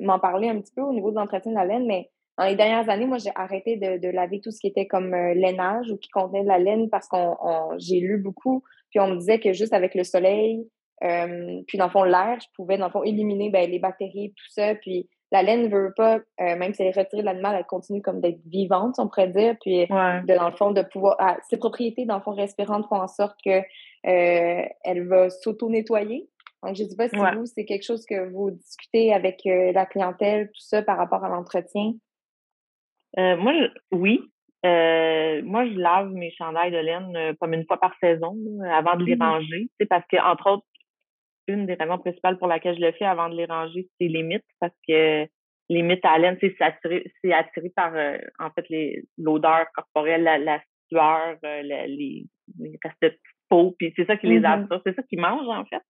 m'en 0.00 0.18
parler 0.18 0.48
un 0.48 0.60
petit 0.60 0.72
peu 0.74 0.82
au 0.82 0.92
niveau 0.92 1.12
de 1.12 1.16
l'entretien 1.16 1.52
de 1.52 1.56
la 1.56 1.64
laine, 1.64 1.86
mais 1.86 2.10
dans 2.36 2.44
les 2.44 2.56
dernières 2.56 2.88
années, 2.90 3.06
moi, 3.06 3.18
j'ai 3.18 3.30
arrêté 3.36 3.76
de, 3.76 4.08
laver 4.08 4.40
tout 4.40 4.50
ce 4.50 4.58
qui 4.58 4.66
était 4.66 4.88
comme 4.88 5.14
euh, 5.14 5.34
lainage 5.34 5.88
ou 5.90 5.98
qui 5.98 6.08
contenait 6.08 6.42
de 6.42 6.48
la 6.48 6.58
laine 6.58 6.90
parce 6.90 7.06
qu'on 7.06 7.36
j'ai 7.78 8.00
lu 8.00 8.18
beaucoup, 8.18 8.64
puis 8.90 8.98
on 8.98 9.08
me 9.08 9.18
disait 9.18 9.38
que 9.38 9.52
juste 9.52 9.72
avec 9.72 9.94
le 9.94 10.02
soleil, 10.02 10.66
euh, 11.02 11.60
puis 11.66 11.78
dans 11.78 11.86
le 11.86 11.90
fond, 11.90 12.04
l'air, 12.04 12.38
je 12.40 12.46
pouvais, 12.54 12.78
dans 12.78 12.86
le 12.86 12.92
fond, 12.92 13.02
éliminer 13.02 13.50
ben, 13.50 13.68
les 13.70 13.78
bactéries, 13.78 14.32
tout 14.36 14.50
ça. 14.50 14.74
Puis 14.76 15.08
la 15.30 15.42
laine 15.42 15.62
ne 15.62 15.68
veut 15.68 15.92
pas, 15.96 16.16
euh, 16.16 16.56
même 16.56 16.74
si 16.74 16.82
elle 16.82 16.88
est 16.88 16.98
retirée 16.98 17.22
de 17.22 17.26
l'animal, 17.26 17.56
elle 17.58 17.66
continue 17.66 18.02
comme 18.02 18.20
d'être 18.20 18.40
vivante, 18.46 18.96
on 18.98 19.08
pourrait 19.08 19.28
dire. 19.28 19.56
Puis 19.60 19.86
de, 19.86 20.36
dans 20.36 20.50
le 20.50 20.56
fond, 20.56 20.70
de 20.70 20.82
pouvoir. 20.82 21.16
Ah, 21.18 21.36
ses 21.48 21.56
propriétés, 21.56 22.04
dans 22.04 22.16
le 22.16 22.22
fond, 22.22 22.32
respirantes 22.32 22.86
font 22.88 23.00
en 23.00 23.08
sorte 23.08 23.36
que 23.44 23.62
elle 24.04 25.06
va 25.08 25.30
s'auto-nettoyer. 25.30 26.28
Donc, 26.62 26.76
je 26.76 26.84
ne 26.84 26.88
sais 26.88 26.96
pas 26.96 27.08
si 27.08 27.16
vous, 27.16 27.46
c'est 27.46 27.64
quelque 27.64 27.84
chose 27.84 28.04
que 28.06 28.30
vous 28.30 28.52
discutez 28.52 29.12
avec 29.12 29.40
la 29.44 29.84
clientèle, 29.84 30.46
tout 30.46 30.60
ça, 30.60 30.82
par 30.82 30.96
rapport 30.96 31.24
à 31.24 31.28
l'entretien. 31.28 31.92
Euh, 33.18 33.36
moi, 33.36 33.52
oui. 33.90 34.20
Euh, 34.64 35.42
moi, 35.44 35.66
je 35.66 35.76
lave 35.76 36.10
mes 36.12 36.30
chandails 36.30 36.70
de 36.70 36.78
laine 36.78 37.16
euh, 37.16 37.34
comme 37.40 37.52
une 37.52 37.66
fois 37.66 37.80
par 37.80 37.94
saison 38.00 38.36
avant 38.70 38.96
de 38.96 39.04
les 39.04 39.16
mmh 39.16 39.22
ranger. 39.22 39.70
C'est 39.78 39.86
parce 39.86 40.06
que, 40.06 40.16
entre 40.16 40.50
autres, 40.50 40.66
une 41.48 41.66
des 41.66 41.74
raisons 41.74 41.98
principales 41.98 42.38
pour 42.38 42.48
laquelle 42.48 42.76
je 42.76 42.80
le 42.80 42.92
fais 42.92 43.04
avant 43.04 43.28
de 43.28 43.36
les 43.36 43.46
ranger, 43.46 43.88
c'est 44.00 44.08
les 44.08 44.22
mythes, 44.22 44.44
parce 44.60 44.74
que 44.88 45.26
les 45.68 45.82
mythes 45.82 46.04
à 46.04 46.18
laine, 46.18 46.38
c'est 46.40 46.54
attiré, 46.60 47.04
attiré 47.32 47.70
par 47.74 47.92
en 48.38 48.50
fait 48.50 48.66
l'odeur 49.16 49.66
corporelle, 49.74 50.22
la, 50.22 50.38
la 50.38 50.60
sueur, 50.88 51.36
les, 51.42 52.26
les 52.58 52.78
restes 52.84 53.02
de 53.02 53.18
peau, 53.48 53.74
puis 53.78 53.92
c'est 53.96 54.06
ça 54.06 54.16
qui 54.16 54.26
les 54.26 54.40
mmh 54.40 54.44
attire, 54.44 54.80
c'est 54.84 54.94
ça 54.94 55.02
qui 55.02 55.16
mangent 55.16 55.48
en 55.48 55.64
fait. 55.64 55.82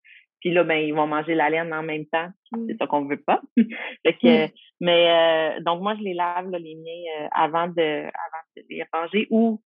Puis 0.43 0.51
là, 0.51 0.65
ben, 0.65 0.75
ils 0.75 0.93
vont 0.93 1.07
manger 1.07 1.37
la 1.37 1.49
laine 1.49 1.73
en 1.73 1.85
même 1.85 2.05
temps. 2.07 2.29
Mm. 2.51 2.67
C'est 2.69 2.77
ça 2.77 2.87
qu'on 2.89 3.05
veut 3.05 3.23
pas. 3.25 3.41
fait 3.57 4.15
que, 4.15 4.47
mm. 4.47 4.51
Mais 4.81 5.11
euh, 5.11 5.61
donc, 5.61 5.81
moi, 5.81 5.95
je 5.97 6.03
les 6.03 6.15
lave, 6.15 6.51
là, 6.51 6.59
les 6.59 6.75
miens, 6.75 7.23
euh, 7.23 7.29
avant, 7.31 7.69
de, 7.69 8.01
avant 8.03 8.43
de 8.57 8.63
les 8.69 8.85
ranger 8.93 9.29
ou 9.31 9.63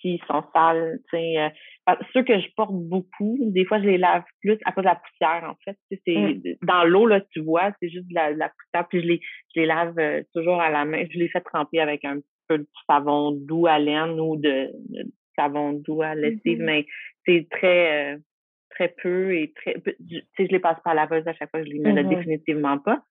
s'ils 0.00 0.20
sont 0.26 0.42
sales. 0.54 0.98
Euh, 1.14 1.48
ceux 2.12 2.22
que 2.22 2.38
je 2.38 2.46
porte 2.56 2.74
beaucoup, 2.74 3.38
des 3.40 3.64
fois, 3.64 3.80
je 3.80 3.86
les 3.86 3.98
lave 3.98 4.22
plus 4.40 4.58
à 4.64 4.72
cause 4.72 4.84
de 4.84 4.88
la 4.88 4.96
poussière, 4.96 5.48
en 5.48 5.56
fait. 5.64 5.76
C'est 5.90 6.16
mm. 6.16 6.42
Dans 6.62 6.84
l'eau, 6.84 7.06
là, 7.06 7.20
tu 7.32 7.40
vois, 7.40 7.72
c'est 7.80 7.88
juste 7.88 8.08
de 8.08 8.14
la, 8.14 8.30
la, 8.30 8.48
poussière. 8.48 8.88
Puis 8.88 9.02
je 9.02 9.06
les, 9.06 9.20
je 9.54 9.60
les 9.60 9.66
lave 9.66 9.98
euh, 9.98 10.22
toujours 10.34 10.60
à 10.60 10.70
la 10.70 10.84
main. 10.84 11.04
Je 11.10 11.18
les 11.18 11.28
fais 11.28 11.40
tremper 11.40 11.80
avec 11.80 12.04
un 12.04 12.18
peu 12.48 12.58
de 12.58 12.68
savon 12.88 13.32
doux 13.32 13.66
à 13.66 13.78
laine 13.78 14.18
ou 14.20 14.36
de, 14.36 14.70
savon 15.36 15.72
doux 15.72 16.02
à 16.02 16.14
lessive, 16.14 16.58
mm-hmm. 16.60 16.64
mais 16.64 16.86
c'est 17.26 17.46
très 17.50 18.18
très 18.70 18.94
peu 19.02 19.34
et 19.36 19.52
très. 19.54 19.74
Tu 20.08 20.22
sais, 20.36 20.46
je 20.46 20.52
les 20.52 20.58
passe 20.58 20.78
pas 20.84 20.92
à 20.92 20.94
la 20.94 21.02
laveuse 21.02 21.26
à 21.26 21.34
chaque 21.34 21.50
fois, 21.50 21.62
je 21.62 21.68
les 21.68 21.78
mets 21.78 21.92
là 21.92 22.02
mm-hmm. 22.02 22.08
définitivement 22.08 22.78
pas. 22.78 23.02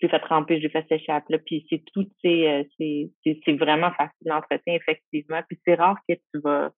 Je 0.00 0.06
les 0.06 0.10
fais 0.10 0.20
tremper, 0.20 0.58
je 0.58 0.62
les 0.62 0.68
fais 0.70 0.84
sécher 0.88 1.12
à 1.12 1.20
plat, 1.20 1.38
puis 1.38 1.66
c'est 1.68 1.82
tout, 1.92 2.06
euh, 2.24 2.64
c'est 2.78 3.10
c'est 3.24 3.52
vraiment 3.52 3.90
facile 3.92 4.26
d'entretien, 4.26 4.74
effectivement. 4.74 5.40
Puis 5.48 5.58
c'est 5.64 5.74
rare 5.74 5.96
que 6.08 6.14
tu 6.14 6.40
vas 6.42 6.70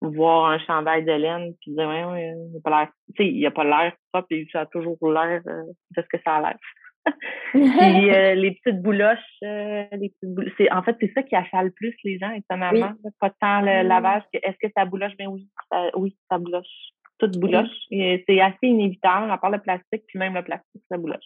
voir 0.00 0.50
un 0.50 0.58
chandail 0.58 1.04
de 1.04 1.12
laine 1.12 1.54
puis 1.60 1.72
dire 1.74 1.88
ouais, 1.88 2.04
ouais 2.04 2.34
il 2.36 2.52
n'a 2.52 2.60
pas 2.62 2.70
l'air 2.70 2.88
tu 3.16 3.24
sais 3.24 3.30
il 3.30 3.46
a 3.46 3.50
pas 3.50 3.64
l'air 3.64 3.94
propre 4.12 4.28
et 4.30 4.46
ça 4.52 4.60
a 4.60 4.66
toujours 4.66 4.98
l'air 5.10 5.40
euh, 5.46 5.62
de 5.96 6.02
ce 6.02 6.06
que 6.06 6.22
ça 6.22 6.36
a 6.36 6.40
l'air 6.42 6.58
puis 7.52 8.10
euh, 8.14 8.34
les 8.34 8.52
petites 8.52 8.82
bouloches 8.82 9.18
les 9.40 10.12
petites 10.20 10.54
c'est 10.58 10.70
en 10.70 10.82
fait 10.82 10.96
c'est 11.00 11.12
ça 11.14 11.22
qui 11.22 11.34
achale 11.34 11.72
plus 11.72 11.94
les 12.04 12.18
gens 12.18 12.30
étonnamment 12.32 12.92
pas 13.18 13.30
tant 13.40 13.62
le 13.62 13.84
mm. 13.84 13.88
lavage 13.88 14.22
est-ce 14.34 14.58
que 14.60 14.70
ça 14.76 14.84
bouloche 14.84 15.16
ben 15.18 15.28
oui 15.28 15.48
ça, 15.72 15.90
oui 15.96 16.14
ça 16.30 16.36
bouloche 16.36 16.92
toute 17.18 17.38
bouloche. 17.38 17.68
C'est 17.90 18.40
assez 18.40 18.66
inévitable, 18.66 19.30
à 19.30 19.38
part 19.38 19.50
le 19.50 19.60
plastique, 19.60 20.04
puis 20.06 20.18
même 20.18 20.34
le 20.34 20.42
plastique, 20.42 20.82
ça 20.90 20.98
bouloche. 20.98 21.24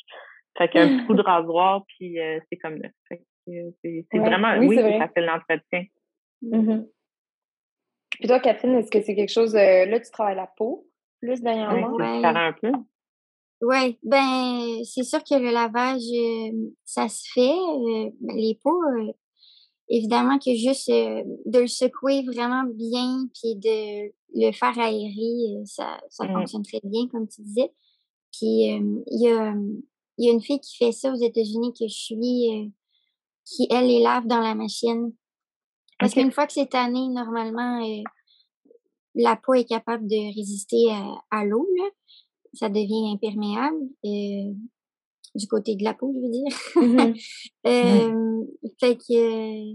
Fait 0.59 0.69
qu'un 0.69 0.89
petit 0.89 1.07
coup 1.07 1.15
de 1.15 1.23
rasoir, 1.27 1.85
puis 1.87 2.19
euh, 2.21 2.39
c'est 2.49 2.59
comme 2.59 2.77
neuf. 2.79 2.93
C'est 3.47 4.19
vraiment, 4.19 4.57
oui, 4.59 4.77
ça 4.77 5.09
fait 5.09 5.21
l'entretien. 5.21 5.85
Mm-hmm. 6.43 6.87
Puis 8.11 8.29
toi, 8.29 8.41
Catherine, 8.41 8.75
est-ce 8.75 8.91
que 8.91 9.01
c'est 9.01 9.15
quelque 9.15 9.33
chose, 9.33 9.55
euh, 9.57 9.87
là, 9.87 9.99
tu 9.99 10.11
travailles 10.11 10.37
la 10.37 10.47
peau 10.47 10.87
plus 11.21 11.41
dernièrement? 11.41 11.93
Oui, 11.93 12.25
un 12.25 12.53
peu. 12.53 12.73
Oui, 13.63 13.99
ben, 14.03 14.85
c'est 14.85 15.03
sûr 15.03 15.23
que 15.23 15.35
le 15.35 15.51
lavage, 15.51 16.03
euh, 16.03 16.71
ça 16.85 17.09
se 17.09 17.31
fait. 17.33 18.13
Ben, 18.21 18.37
les 18.37 18.59
peaux, 18.63 18.83
évidemment 19.89 20.39
que 20.39 20.55
juste 20.55 20.91
de 20.91 21.59
le 21.59 21.67
secouer 21.67 22.23
vraiment 22.23 22.65
bien, 22.65 23.27
puis 23.35 23.57
de 23.57 24.13
le 24.35 24.53
faire 24.53 24.79
aérer, 24.79 25.57
euh, 25.57 25.65
ça, 25.65 26.01
ça 26.09 26.25
mmh. 26.25 26.33
fonctionne 26.33 26.63
très 26.63 26.81
bien, 26.85 27.07
comme 27.09 27.29
tu 27.29 27.43
disais. 27.43 27.71
Puis 28.33 28.67
il 28.67 29.03
y, 29.07 29.29
a, 29.29 29.55
y 30.25 30.31
a 30.31 30.33
une 30.33 30.43
fille 30.43 30.61
qui 30.61 30.77
fait 30.77 30.93
ça 30.93 31.13
aux 31.13 31.17
États-Unis 31.17 31.73
que 31.73 31.87
je 31.87 31.95
suis, 31.95 32.51
euh, 32.51 32.69
qui, 33.45 33.67
elle, 33.71 33.87
les 33.87 34.01
lave 34.01 34.27
dans 34.27 34.41
la 34.41 34.55
machine. 34.55 35.13
Parce 35.99 36.15
qu'une 36.15 36.33
fois 36.33 36.47
que 36.47 36.53
c'est 36.53 36.71
tanné, 36.71 37.09
normalement, 37.09 37.85
euh, 37.85 38.03
la 39.15 39.37
peau 39.37 39.55
est 39.55 39.65
capable 39.65 40.07
de 40.07 40.35
résister 40.35 40.87
à, 41.31 41.45
l'eau. 41.45 41.69
Ça 42.55 42.69
devient 42.69 43.13
imperméable. 43.15 43.79
du 44.03 45.47
côté 45.47 45.77
de 45.77 45.85
la 45.85 45.95
peau, 45.95 46.13
je 46.15 46.21
veux 46.21 46.31
dire. 46.31 47.15
Mmh 47.65 48.31
fait 48.81 48.97
que 48.97 49.75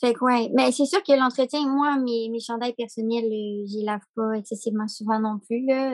fait 0.00 0.14
que 0.14 0.24
ouais. 0.24 0.50
Mais 0.54 0.70
c'est 0.72 0.86
sûr 0.86 1.02
que 1.02 1.12
l'entretien, 1.12 1.66
moi, 1.66 1.96
mes, 1.98 2.28
mes 2.30 2.40
chandails 2.40 2.74
personnels, 2.74 3.24
euh, 3.24 3.66
j'y 3.66 3.82
lave 3.82 4.00
pas 4.14 4.32
excessivement 4.34 4.86
souvent 4.88 5.18
non 5.18 5.38
plus, 5.38 5.66
là. 5.66 5.92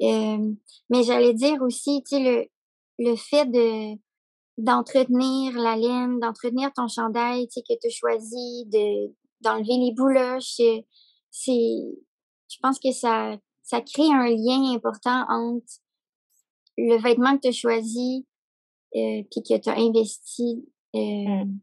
Euh, 0.00 0.52
mais 0.90 1.02
j'allais 1.02 1.34
dire 1.34 1.60
aussi, 1.62 2.02
tu 2.08 2.16
sais, 2.16 2.50
le, 2.98 3.16
fait 3.16 3.46
de 3.46 3.98
d'entretenir 4.58 5.56
la 5.56 5.76
laine, 5.76 6.18
d'entretenir 6.18 6.72
ton 6.72 6.88
chandail, 6.88 7.46
tu 7.46 7.54
sais, 7.54 7.62
que 7.62 7.78
tu 7.80 7.86
as 7.86 7.90
choisi, 7.90 8.66
de 8.66 9.14
d'enlever 9.40 9.76
les 9.76 9.92
bouloches, 9.94 10.58
euh, 10.60 10.80
c'est 11.30 11.76
je 12.50 12.56
pense 12.62 12.78
que 12.78 12.92
ça 12.92 13.36
ça 13.62 13.80
crée 13.80 14.10
un 14.12 14.28
lien 14.28 14.74
important 14.74 15.24
entre 15.28 15.66
le 16.76 17.00
vêtement 17.00 17.36
que 17.36 17.42
tu 17.42 17.48
as 17.48 17.52
choisi 17.52 18.26
euh, 18.96 19.22
puis 19.30 19.42
que 19.42 19.58
tu 19.58 19.68
as 19.68 19.76
investi 19.76 20.64
euh, 20.94 21.44
mmh 21.44 21.60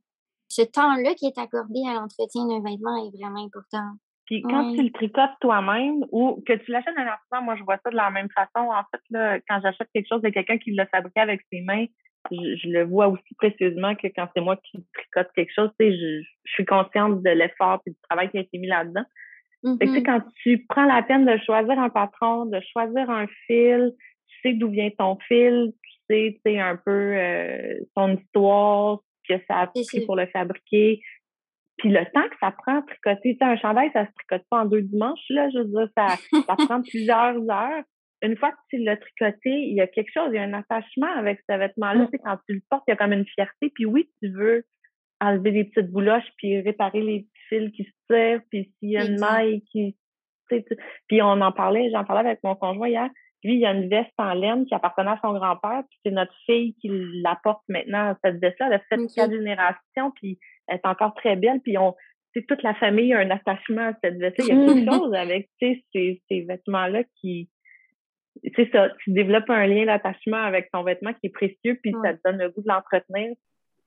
ce 0.56 0.62
temps-là 0.62 1.16
qui 1.16 1.26
est 1.26 1.38
accordé 1.38 1.82
à 1.88 1.94
l'entretien 1.94 2.48
d'un 2.48 2.62
vêtement 2.62 2.96
est 3.06 3.18
vraiment 3.18 3.44
important. 3.44 3.98
Puis 4.26 4.42
quand 4.42 4.74
tu 4.74 4.82
le 4.82 4.92
tricotes 4.92 5.38
toi-même 5.40 6.04
ou 6.12 6.42
que 6.48 6.54
tu 6.54 6.72
l'achètes 6.72 6.98
un 6.98 7.06
artisan, 7.06 7.44
moi 7.44 7.56
je 7.56 7.64
vois 7.64 7.78
ça 7.84 7.92
de 7.92 7.96
la 7.96 8.10
même 8.10 8.30
façon. 8.34 8.70
En 8.70 8.84
fait, 8.92 9.02
là, 9.12 9.40
quand 9.48 9.60
j'achète 9.62 9.88
quelque 9.94 10.08
chose 10.08 10.22
de 10.22 10.30
quelqu'un 10.30 10.58
qui 10.58 10.72
l'a 10.72 10.88
fabriqué 10.88 11.20
avec 11.20 11.42
ses 11.52 11.62
mains, 11.62 11.86
je, 12.32 12.70
le 12.70 12.84
vois 12.86 13.08
aussi 13.08 13.36
précieusement 13.38 13.94
que 13.94 14.08
quand 14.08 14.28
c'est 14.36 14.42
moi 14.42 14.58
qui 14.58 14.84
tricote 14.94 15.32
quelque 15.36 15.54
chose, 15.54 15.70
je, 15.80 16.22
je 16.24 16.52
suis 16.52 16.66
consciente 16.66 17.22
de 17.22 17.30
l'effort 17.30 17.82
et 17.86 17.92
du 17.92 17.98
travail 18.10 18.30
qui 18.32 18.38
a 18.38 18.42
été 18.42 18.58
mis 18.58 18.68
là-dedans. 18.68 19.06
Mm 19.64 19.78
quand 20.06 20.22
tu 20.44 20.64
prends 20.70 20.86
la 20.86 21.02
peine 21.02 21.26
de 21.26 21.38
choisir 21.44 21.78
un 21.80 21.90
patron, 21.90 22.46
de 22.46 22.60
choisir 22.72 23.10
un 23.10 23.26
fil, 23.48 23.94
tu 24.28 24.38
sais 24.42 24.54
d'où 24.54 24.70
vient 24.70 24.90
ton 24.98 25.18
fil, 25.28 25.74
tu 26.10 26.38
sais, 26.46 26.60
un 26.60 26.76
peu 26.76 26.92
euh, 26.92 27.80
son 27.98 28.16
histoire, 28.16 29.00
que 29.28 29.34
ça 29.48 29.62
a 29.62 29.68
pris 29.68 30.06
pour 30.06 30.16
le 30.16 30.28
fabriquer. 30.28 31.02
Puis 31.78 31.90
le 31.90 32.06
temps 32.14 32.28
que 32.30 32.38
ça 32.40 32.52
prend 32.52 32.80
à 32.80 32.82
tricoter, 32.82 33.38
un 33.42 33.58
chandail, 33.58 33.92
ça 33.94 34.06
se 34.06 34.12
tricote 34.14 34.48
pas 34.50 34.62
en 34.62 34.66
deux 34.66 34.82
dimanches, 34.82 35.20
là, 35.30 35.50
je 35.50 35.60
veux 35.60 35.66
dire, 35.66 35.90
ça, 35.98 36.08
ça 36.48 36.56
prend 36.56 36.82
plusieurs 36.82 37.36
heures. 37.50 37.84
Une 38.22 38.38
fois 38.38 38.52
que 38.52 38.58
tu 38.70 38.78
l'as 38.78 38.98
tricoté, 38.98 39.50
il 39.50 39.76
y 39.76 39.82
a 39.82 39.88
quelque 39.88 40.12
chose, 40.14 40.30
il 40.32 40.36
y 40.36 40.40
a 40.40 40.44
un 40.44 40.54
attachement 40.54 41.12
avec 41.18 41.42
ce 41.48 41.56
vêtement-là. 41.56 42.06
Mmh. 42.06 42.18
quand 42.24 42.38
tu 42.48 42.56
le 42.56 42.62
portes, 42.70 42.84
il 42.88 42.92
y 42.92 42.94
a 42.94 42.98
comme 42.98 43.14
une 43.14 43.26
fierté. 43.26 43.70
Puis 43.74 43.86
oui, 43.86 44.10
tu 44.22 44.30
veux 44.30 44.64
enlever 45.22 45.52
les 45.52 45.64
petites 45.66 45.92
bouloches, 45.92 46.30
puis 46.38 46.62
réparer 46.62 47.02
les 47.02 47.28
fils 47.50 47.72
qui 47.72 47.84
se 47.84 47.92
tirent, 48.10 48.42
puis 48.50 48.74
s'il 48.80 48.92
y 48.92 48.98
a 48.98 49.06
une 49.06 49.20
maille 49.20 49.62
qui... 49.72 49.96
Puis 51.08 51.22
on 51.22 51.42
en 51.42 51.52
parlait, 51.52 51.90
j'en 51.92 52.04
parlais 52.04 52.30
avec 52.30 52.44
mon 52.44 52.56
conjoint 52.56 52.88
hier, 52.88 53.10
lui, 53.44 53.54
il 53.54 53.60
y 53.60 53.66
a 53.66 53.74
une 53.74 53.90
veste 53.90 54.14
en 54.18 54.34
laine 54.34 54.66
qui 54.66 54.74
appartenait 54.74 55.12
à 55.12 55.20
son 55.22 55.34
grand-père, 55.34 55.84
puis 55.90 56.00
c'est 56.04 56.12
notre 56.12 56.34
fille 56.46 56.76
qui 56.82 56.90
la 57.22 57.38
porte 57.44 57.62
maintenant, 57.70 58.16
cette 58.24 58.40
veste-là. 58.40 58.68
Elle 58.68 58.74
a 58.74 58.80
fait 58.80 58.98
quatre 59.16 59.32
générations, 59.32 60.12
puis 60.16 60.40
est 60.70 60.86
encore 60.86 61.14
très 61.16 61.36
belle, 61.36 61.60
puis 61.62 61.78
on, 61.78 61.96
toute 62.48 62.64
la 62.64 62.74
famille 62.76 63.14
a 63.14 63.20
un 63.20 63.30
attachement 63.30 63.90
à 63.90 63.94
cette 64.04 64.18
veste 64.18 64.36
Il 64.40 64.48
y 64.48 64.52
a 64.52 64.66
quelque 64.66 64.92
chose 64.92 65.14
avec 65.14 65.50
ces, 65.60 65.84
ces 65.94 66.42
vêtements-là 66.42 67.04
qui, 67.22 67.50
c'est 68.56 68.70
ça, 68.72 68.90
tu 69.04 69.12
développes 69.12 69.50
un 69.50 69.68
lien 69.68 69.86
d'attachement 69.86 70.44
avec 70.44 70.70
ton 70.72 70.84
vêtement 70.84 71.14
qui 71.14 71.28
est 71.28 71.34
précieux, 71.34 71.80
puis 71.82 71.94
ça 72.04 72.14
te 72.14 72.20
donne 72.26 72.38
le 72.38 72.50
goût 72.50 72.62
de 72.62 72.68
l'entretenir. 72.68 73.36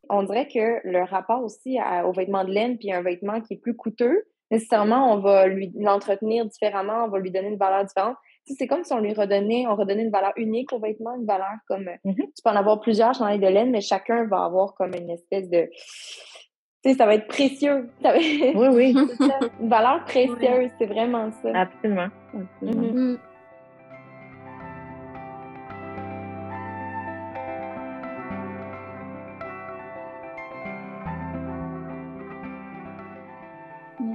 On 0.08 0.22
dirait 0.22 0.48
que 0.48 0.88
le 0.88 1.02
rapport 1.02 1.42
aussi 1.42 1.78
au 2.04 2.12
vêtement 2.12 2.44
de 2.44 2.50
laine, 2.50 2.78
puis 2.78 2.92
un 2.92 3.02
vêtement 3.02 3.40
qui 3.40 3.54
est 3.54 3.58
plus 3.58 3.76
coûteux, 3.76 4.24
nécessairement, 4.50 5.12
on 5.12 5.20
va 5.20 5.46
lui 5.46 5.70
l'entretenir 5.76 6.46
différemment, 6.46 7.04
on 7.04 7.08
va 7.08 7.18
lui 7.18 7.30
donner 7.30 7.48
une 7.48 7.58
valeur 7.58 7.84
différente. 7.84 8.16
c'est 8.46 8.66
comme 8.66 8.84
si 8.84 8.92
on 8.94 9.00
lui 9.00 9.12
redonnait, 9.12 9.66
on 9.66 9.76
redonnait 9.76 10.04
une 10.04 10.10
valeur 10.10 10.32
unique 10.36 10.72
au 10.72 10.78
vêtement, 10.78 11.14
une 11.16 11.26
valeur 11.26 11.52
comme, 11.66 11.84
mm-hmm. 12.04 12.14
tu 12.16 12.42
peux 12.42 12.50
en 12.50 12.56
avoir 12.56 12.80
plusieurs 12.80 13.12
chandails 13.12 13.40
de 13.40 13.46
laine, 13.46 13.70
mais 13.70 13.82
chacun 13.82 14.26
va 14.26 14.44
avoir 14.44 14.74
comme 14.74 14.94
une 14.94 15.10
espèce 15.10 15.50
de, 15.50 15.68
tu 15.68 16.47
sais, 16.84 16.94
ça 16.94 17.06
va 17.06 17.14
être 17.14 17.26
précieux. 17.26 17.88
Oui, 18.04 18.52
oui. 18.54 18.94
Une 19.60 19.68
valeur 19.68 20.04
précieuse, 20.04 20.70
c'est 20.78 20.86
vraiment 20.86 21.30
ça. 21.42 21.50
Absolument. 21.54 22.08
Mm-hmm. 22.62 22.92
Mm. 22.94 23.18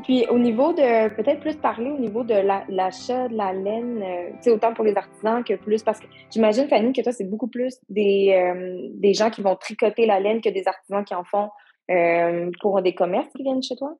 Puis 0.03 0.25
au 0.29 0.37
niveau 0.37 0.73
de, 0.73 1.09
peut-être 1.15 1.39
plus 1.39 1.55
parler 1.55 1.89
au 1.89 1.97
niveau 1.97 2.23
de 2.23 2.33
l'achat 2.69 3.29
de 3.29 3.37
la 3.37 3.53
laine, 3.53 4.01
euh, 4.03 4.29
tu 4.31 4.43
sais, 4.43 4.49
autant 4.51 4.73
pour 4.73 4.83
les 4.83 4.95
artisans 4.95 5.43
que 5.43 5.53
plus, 5.53 5.81
parce 5.81 5.99
que 5.99 6.07
j'imagine, 6.29 6.67
Fanny, 6.67 6.91
que 6.91 7.01
toi, 7.01 7.13
c'est 7.13 7.29
beaucoup 7.29 7.47
plus 7.47 7.79
des, 7.89 8.33
euh, 8.33 8.89
des 8.95 9.13
gens 9.13 9.29
qui 9.29 9.41
vont 9.41 9.55
tricoter 9.55 10.05
la 10.05 10.19
laine 10.19 10.41
que 10.41 10.49
des 10.49 10.67
artisans 10.67 11.05
qui 11.05 11.15
en 11.15 11.23
font 11.23 11.49
euh, 11.91 12.51
pour 12.61 12.81
des 12.81 12.93
commerces 12.93 13.31
qui 13.33 13.43
viennent 13.43 13.63
chez 13.63 13.75
toi? 13.75 13.95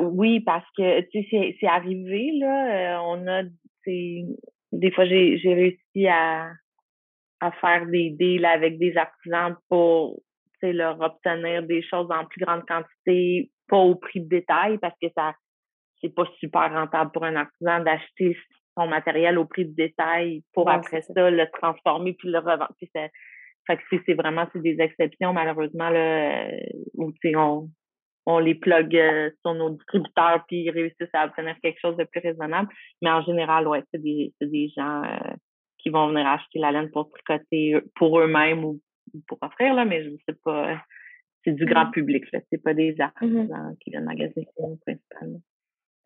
oui, 0.00 0.40
parce 0.40 0.66
que, 0.76 1.00
tu 1.10 1.28
sais, 1.28 1.56
c'est 1.60 1.66
arrivé, 1.66 2.30
là, 2.38 3.02
on 3.02 3.26
a, 3.26 3.42
des 3.86 4.90
fois, 4.92 5.04
j'ai 5.04 5.40
réussi 5.44 6.06
à, 6.06 6.52
à 7.40 7.52
faire 7.52 7.86
des 7.86 8.10
deals 8.10 8.44
avec 8.44 8.78
des 8.78 8.96
artisans 8.96 9.56
pour 9.68 10.20
leur 10.62 11.00
obtenir 11.00 11.62
des 11.62 11.82
choses 11.82 12.10
en 12.10 12.24
plus 12.24 12.44
grande 12.44 12.66
quantité 12.66 13.50
pas 13.68 13.76
au 13.76 13.94
prix 13.94 14.20
de 14.20 14.28
détail 14.28 14.78
parce 14.78 14.96
que 15.00 15.08
ça 15.14 15.34
c'est 16.00 16.14
pas 16.14 16.26
super 16.38 16.72
rentable 16.72 17.10
pour 17.12 17.24
un 17.24 17.36
artisan 17.36 17.80
d'acheter 17.80 18.36
son 18.76 18.86
matériel 18.86 19.38
au 19.38 19.44
prix 19.44 19.66
de 19.66 19.74
détail 19.74 20.42
pour 20.52 20.70
après 20.70 21.02
ça. 21.02 21.30
le 21.30 21.46
transformer 21.52 22.14
puis 22.14 22.28
le 22.28 22.38
revendre. 22.38 22.72
Fait 23.68 23.76
que 23.76 24.02
c'est 24.06 24.14
vraiment 24.14 24.46
c'est 24.52 24.62
des 24.62 24.80
exceptions 24.80 25.32
malheureusement 25.32 25.90
là 25.90 26.48
euh, 26.48 26.60
où 26.94 27.12
on 27.36 27.68
on 28.26 28.38
les 28.40 28.54
plug 28.54 28.94
euh, 28.94 29.30
sur 29.40 29.54
nos 29.54 29.70
distributeurs 29.70 30.44
puis 30.48 30.64
ils 30.64 30.70
réussissent 30.70 31.14
à 31.14 31.26
obtenir 31.26 31.56
quelque 31.62 31.80
chose 31.80 31.96
de 31.96 32.04
plus 32.04 32.20
raisonnable. 32.20 32.68
Mais 33.00 33.10
en 33.10 33.22
général, 33.22 33.66
ouais, 33.66 33.82
c'est 33.90 34.02
des, 34.02 34.34
des 34.42 34.68
gens 34.76 35.02
euh, 35.02 35.34
qui 35.78 35.88
vont 35.88 36.08
venir 36.08 36.26
acheter 36.26 36.58
la 36.58 36.70
laine 36.70 36.90
pour 36.90 37.08
tricoter 37.10 37.80
pour 37.94 38.20
eux-mêmes 38.20 38.66
ou 38.66 38.82
pour 39.26 39.38
offrir, 39.40 39.72
là, 39.72 39.86
mais 39.86 40.04
je 40.04 40.10
sais 40.28 40.36
pas 40.44 40.78
c'est 41.44 41.52
du 41.52 41.64
grand 41.64 41.84
mm-hmm. 41.86 41.90
public. 41.92 42.24
Ce 42.30 42.36
n'est 42.52 42.58
pas 42.58 42.74
des 42.74 43.00
artisans 43.00 43.46
mm-hmm. 43.46 43.78
qui 43.78 43.90
viennent 43.90 44.04
magasiner 44.04 44.46
principalement. 44.56 45.40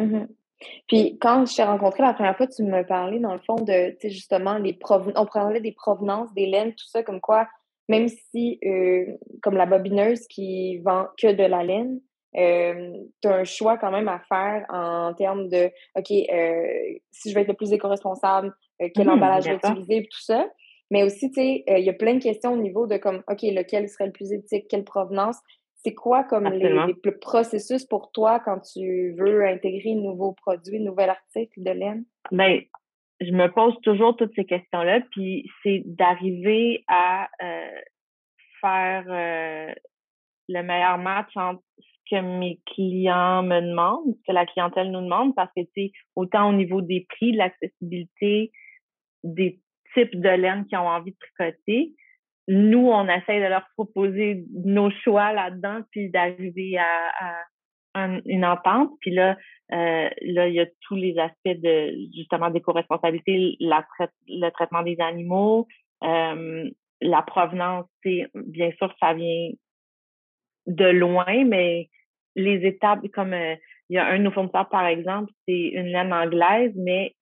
Mm-hmm. 0.01 0.29
Puis 0.89 1.19
quand 1.21 1.47
je 1.47 1.57
t'ai 1.57 1.63
rencontré 1.63 2.03
la 2.03 2.15
première 2.15 2.37
fois, 2.37 2.47
tu 2.47 2.63
me 2.63 2.87
parlais 2.87 3.19
dans 3.19 3.33
le 3.33 3.41
fond 3.41 3.57
de 3.57 3.97
justement 4.03 4.59
les 4.59 4.79
on 5.15 5.27
parlait 5.27 5.61
des 5.61 5.73
provenances 5.73 6.33
des 6.35 6.47
laines, 6.47 6.75
tout 6.75 6.89
ça, 6.89 7.03
comme 7.03 7.21
quoi, 7.21 7.49
même 7.89 8.09
si 8.09 8.59
euh, 8.65 9.07
comme 9.43 9.57
la 9.57 9.67
bobineuse 9.67 10.27
qui 10.29 10.79
vend 10.79 11.07
que 11.19 11.33
de 11.33 11.45
la 11.45 11.63
laine, 11.63 12.01
euh, 12.37 12.93
tu 13.21 13.29
as 13.29 13.35
un 13.35 13.45
choix 13.45 13.77
quand 13.77 13.91
même 13.91 14.09
à 14.09 14.21
faire 14.21 14.65
en 14.71 15.13
termes 15.15 15.49
de 15.49 15.71
OK, 15.97 16.11
euh, 16.11 16.99
si 17.11 17.31
je 17.31 17.35
vais 17.35 17.43
être 17.43 17.49
le 17.49 17.55
plus 17.55 17.73
éco-responsable, 17.73 18.53
quel 18.95 19.09
emballage 19.11 19.45
je 19.45 19.51
vais 19.51 19.57
utiliser, 19.57 20.03
tout 20.11 20.21
ça. 20.21 20.49
Mais 20.91 21.05
aussi, 21.05 21.31
tu 21.31 21.41
sais, 21.41 21.65
il 21.67 21.85
y 21.85 21.89
a 21.89 21.95
plein 21.95 22.15
de 22.15 22.23
questions 22.23 22.53
au 22.53 22.57
niveau 22.57 22.87
de 22.87 22.97
comme, 22.97 23.23
OK, 23.29 23.43
lequel 23.43 23.89
serait 23.89 24.07
le 24.07 24.13
plus 24.13 24.33
éthique, 24.33 24.67
quelle 24.69 24.85
provenance? 24.85 25.37
C'est 25.85 25.95
quoi 25.95 26.25
comme 26.25 26.45
les, 26.45 26.69
le 26.69 27.19
processus 27.19 27.85
pour 27.85 28.13
toi 28.13 28.41
quand 28.41 28.61
tu 28.61 29.15
veux 29.19 29.45
intégrer 29.45 29.93
un 29.93 30.03
nouveau 30.03 30.33
produit, 30.33 30.79
un 30.79 30.85
nouvel 30.85 31.11
article 31.11 31.63
de 31.63 31.71
laine? 31.71 32.05
Bien, 32.31 32.61
je 33.21 33.33
me 33.33 33.49
pose 33.49 33.75
toujours 33.83 34.17
toutes 34.17 34.35
ces 34.35 34.45
questions-là, 34.45 35.01
puis 35.11 35.49
c'est 35.63 35.83
d'arriver 35.85 36.85
à 36.89 37.29
euh, 37.43 37.81
faire 38.61 39.05
euh, 39.09 39.75
le 40.49 40.63
meilleur 40.63 40.99
match 40.99 41.37
entre 41.37 41.63
ce 41.79 42.11
que 42.11 42.21
mes 42.21 42.61
clients 42.67 43.43
me 43.43 43.61
demandent, 43.61 44.15
ce 44.19 44.23
que 44.29 44.33
la 44.33 44.47
clientèle 44.47 44.91
nous 44.91 45.03
demande, 45.03 45.35
parce 45.35 45.51
que, 45.57 45.63
tu 45.63 45.89
sais, 45.89 45.93
autant 46.17 46.51
au 46.51 46.53
niveau 46.53 46.81
des 46.81 47.07
prix, 47.09 47.33
de 47.33 47.39
l'accessibilité, 47.39 48.53
des 49.25 49.61
types 49.95 50.21
de 50.21 50.29
laine 50.29 50.67
qui 50.67 50.77
ont 50.77 50.89
envie 50.89 51.13
de 51.13 51.17
tricoter. 51.37 51.93
Nous, 52.49 52.89
on 52.89 53.09
essaie 53.09 53.41
de 53.41 53.49
leur 53.49 53.67
proposer 53.77 54.45
nos 54.53 54.91
choix 54.91 55.33
là-dedans, 55.33 55.81
puis 55.91 56.11
d'arriver 56.11 56.79
à, 56.79 57.45
une 57.95 58.45
entente. 58.45 58.91
Puis 59.01 59.11
là, 59.11 59.37
euh, 59.73 60.09
là, 60.23 60.49
il 60.49 60.55
y 60.55 60.61
a 60.61 60.67
tous 60.81 60.97
les 60.97 61.19
aspects 61.19 61.61
de 61.61 61.93
justement 62.17 62.49
d'éco-responsabilité, 62.49 63.57
le 63.61 64.51
traitement 64.51 64.83
des 64.83 64.99
animaux, 64.99 65.69
euh, 66.03 66.71
la 67.03 67.23
provenance, 67.23 67.87
bien 68.35 68.71
sûr, 68.79 68.95
ça 68.99 69.13
vient 69.13 69.51
de 70.67 70.87
loin, 70.87 71.45
mais 71.45 71.89
les 72.35 72.67
étapes, 72.67 73.07
comme 73.13 73.35
euh, 73.35 73.57
il 73.89 73.97
y 73.97 73.99
a 73.99 74.07
un 74.07 74.19
de 74.19 74.25
nos 74.25 74.31
fournisseurs, 74.31 74.69
par 74.69 74.87
exemple, 74.87 75.31
c'est 75.47 75.69
une 75.69 75.87
laine 75.87 76.13
anglaise, 76.13 76.73
mais 76.77 77.15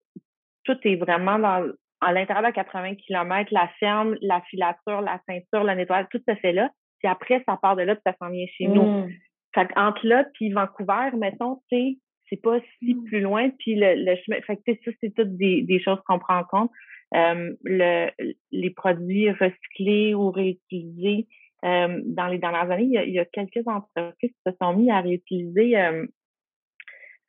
tout 0.65 0.77
est 0.85 0.97
vraiment 0.97 1.39
dans 1.39 1.69
à 2.01 2.13
l'intérieur 2.13 2.49
de 2.49 2.55
80 2.55 2.95
km, 2.97 3.49
la 3.53 3.69
ferme, 3.79 4.17
la 4.21 4.41
filature, 4.43 5.01
la 5.01 5.21
ceinture, 5.29 5.65
le 5.65 5.75
nettoyage, 5.75 6.07
tout 6.11 6.23
se 6.27 6.35
fait 6.37 6.53
là. 6.53 6.71
Puis 6.99 7.09
après, 7.09 7.43
ça 7.47 7.59
part 7.61 7.77
de 7.77 7.83
là, 7.83 7.95
puis 7.95 8.03
ça 8.07 8.15
s'en 8.21 8.31
vient 8.31 8.47
chez 8.57 8.69
nous. 8.69 8.83
Mm. 8.83 9.11
Fait 9.55 9.69
entre 9.77 10.07
là 10.07 10.25
puis 10.35 10.53
Vancouver, 10.53 11.11
mettons, 11.17 11.57
tu 11.71 11.77
sais, 11.77 11.99
c'est 12.29 12.41
pas 12.41 12.59
si 12.79 12.95
mm. 12.95 13.05
plus 13.05 13.21
loin. 13.21 13.51
Puis 13.59 13.75
le, 13.75 13.95
le 13.97 14.17
chemin, 14.17 14.41
fait 14.43 14.57
que 14.57 14.63
ça, 14.85 14.91
c'est 15.01 15.15
toutes 15.15 15.37
des, 15.37 15.63
des 15.63 15.81
choses 15.81 15.99
qu'on 16.07 16.19
prend 16.19 16.39
en 16.39 16.45
compte. 16.45 16.71
Euh, 17.15 17.55
le, 17.65 18.11
les 18.53 18.71
produits 18.71 19.31
recyclés 19.31 20.15
ou 20.15 20.31
réutilisés. 20.31 21.27
Euh, 21.65 22.01
dans 22.07 22.29
les 22.29 22.39
dernières 22.39 22.71
années, 22.71 22.85
il 22.85 22.93
y, 22.93 22.99
a, 22.99 23.05
il 23.05 23.13
y, 23.13 23.19
a, 23.19 23.25
quelques 23.27 23.67
entreprises 23.67 24.31
qui 24.31 24.43
se 24.47 24.53
sont 24.63 24.75
mis 24.75 24.91
à 24.91 25.01
réutiliser 25.01 25.77
euh, 25.77 26.07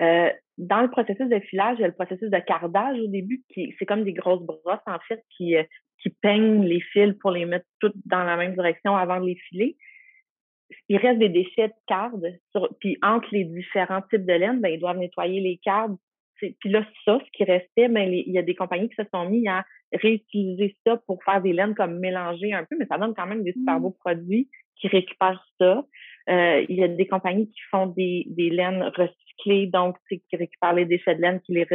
euh 0.01 0.29
dans 0.61 0.81
le 0.81 0.89
processus 0.89 1.27
de 1.27 1.39
filage, 1.39 1.77
il 1.79 1.81
y 1.81 1.85
a 1.85 1.87
le 1.87 1.93
processus 1.93 2.29
de 2.29 2.39
cardage 2.39 2.99
au 2.99 3.07
début, 3.07 3.43
qui 3.49 3.75
c'est 3.77 3.85
comme 3.85 4.03
des 4.03 4.13
grosses 4.13 4.43
brosses, 4.43 4.79
en 4.85 4.99
fait, 5.07 5.21
qui, 5.35 5.55
euh, 5.57 5.63
qui 6.01 6.09
peignent 6.21 6.63
les 6.63 6.79
fils 6.79 7.13
pour 7.19 7.31
les 7.31 7.45
mettre 7.45 7.65
toutes 7.79 7.95
dans 8.05 8.23
la 8.23 8.37
même 8.37 8.53
direction 8.53 8.95
avant 8.95 9.19
de 9.19 9.25
les 9.25 9.35
filer. 9.35 9.75
Il 10.87 10.97
reste 10.97 11.19
des 11.19 11.29
déchets 11.29 11.69
de 11.69 11.73
cardes, 11.87 12.27
puis 12.79 12.97
entre 13.01 13.27
les 13.31 13.43
différents 13.43 14.01
types 14.03 14.25
de 14.25 14.33
laine, 14.33 14.61
ben, 14.61 14.69
ils 14.69 14.79
doivent 14.79 14.99
nettoyer 14.99 15.41
les 15.41 15.57
cardes. 15.57 15.97
Puis 16.37 16.69
là, 16.69 16.85
ça, 17.05 17.19
ce 17.23 17.31
qui 17.31 17.43
restait, 17.43 17.87
ben, 17.87 18.11
il 18.11 18.31
y 18.31 18.37
a 18.37 18.41
des 18.43 18.55
compagnies 18.55 18.89
qui 18.89 18.95
se 18.95 19.07
sont 19.13 19.27
mis 19.29 19.47
à 19.47 19.65
réutiliser 19.91 20.75
ça 20.85 20.97
pour 21.07 21.23
faire 21.23 21.41
des 21.41 21.53
laines 21.53 21.75
comme 21.75 21.99
mélangées 21.99 22.53
un 22.53 22.65
peu, 22.65 22.77
mais 22.77 22.85
ça 22.85 22.97
donne 22.97 23.13
quand 23.15 23.27
même 23.27 23.43
des 23.43 23.53
super 23.53 23.79
mmh. 23.79 23.81
beaux 23.81 23.97
produits 23.99 24.47
qui 24.77 24.87
récupèrent 24.87 25.43
ça. 25.59 25.85
Euh, 26.29 26.65
il 26.69 26.75
y 26.75 26.83
a 26.83 26.87
des 26.87 27.07
compagnies 27.07 27.47
qui 27.47 27.61
font 27.69 27.87
des, 27.87 28.25
des 28.27 28.49
laines 28.49 28.83
recyclées, 28.95 29.67
donc 29.67 29.97
qui 30.09 30.21
récupèrent 30.35 30.73
les 30.73 30.85
déchets 30.85 31.15
de 31.15 31.21
laine, 31.21 31.41
qui 31.41 31.53
les 31.53 31.67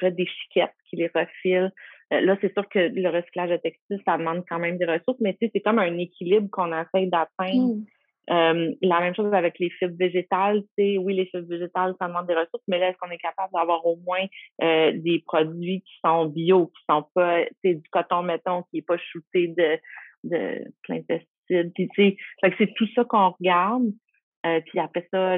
redéchiquettent, 0.00 0.76
qui 0.88 0.96
les 0.96 1.10
refilent. 1.14 1.72
Euh, 2.12 2.20
là, 2.20 2.36
c'est 2.40 2.52
sûr 2.52 2.68
que 2.68 2.78
le 2.78 3.08
recyclage 3.08 3.50
de 3.50 3.56
textile, 3.56 4.00
ça 4.06 4.16
demande 4.16 4.44
quand 4.48 4.58
même 4.58 4.78
des 4.78 4.86
ressources, 4.86 5.20
mais 5.20 5.36
c'est 5.40 5.60
comme 5.60 5.78
un 5.78 5.98
équilibre 5.98 6.48
qu'on 6.50 6.72
essaie 6.72 7.06
d'atteindre. 7.06 7.76
Mmh. 7.76 7.84
Euh, 8.30 8.72
la 8.82 9.00
même 9.00 9.14
chose 9.14 9.32
avec 9.34 9.58
les 9.58 9.70
fibres 9.70 9.96
végétales. 9.98 10.62
Oui, 10.78 11.14
les 11.14 11.26
fibres 11.26 11.48
végétales, 11.48 11.94
ça 12.00 12.06
demande 12.06 12.28
des 12.28 12.34
ressources, 12.34 12.62
mais 12.68 12.78
là, 12.78 12.90
est-ce 12.90 12.98
qu'on 12.98 13.10
est 13.10 13.18
capable 13.18 13.52
d'avoir 13.52 13.84
au 13.84 13.96
moins 13.96 14.24
des 14.60 15.22
produits 15.26 15.80
qui 15.80 15.92
sont 16.04 16.26
bio, 16.26 16.66
qui 16.66 16.82
sont 16.88 17.04
pas, 17.12 17.44
du 17.64 17.82
coton, 17.90 18.22
mettons, 18.22 18.62
qui 18.64 18.76
n'est 18.76 18.82
pas 18.82 18.98
shooté 18.98 19.48
de, 19.48 19.78
de 20.24 20.64
plein 20.82 21.00
de 21.08 21.20
pesticides 21.50 22.16
c'est 22.58 22.74
tout 22.74 22.86
ça 22.94 23.04
qu'on 23.04 23.30
regarde. 23.30 23.90
Euh, 24.46 24.60
puis 24.66 24.78
après 24.78 25.06
ça, 25.12 25.36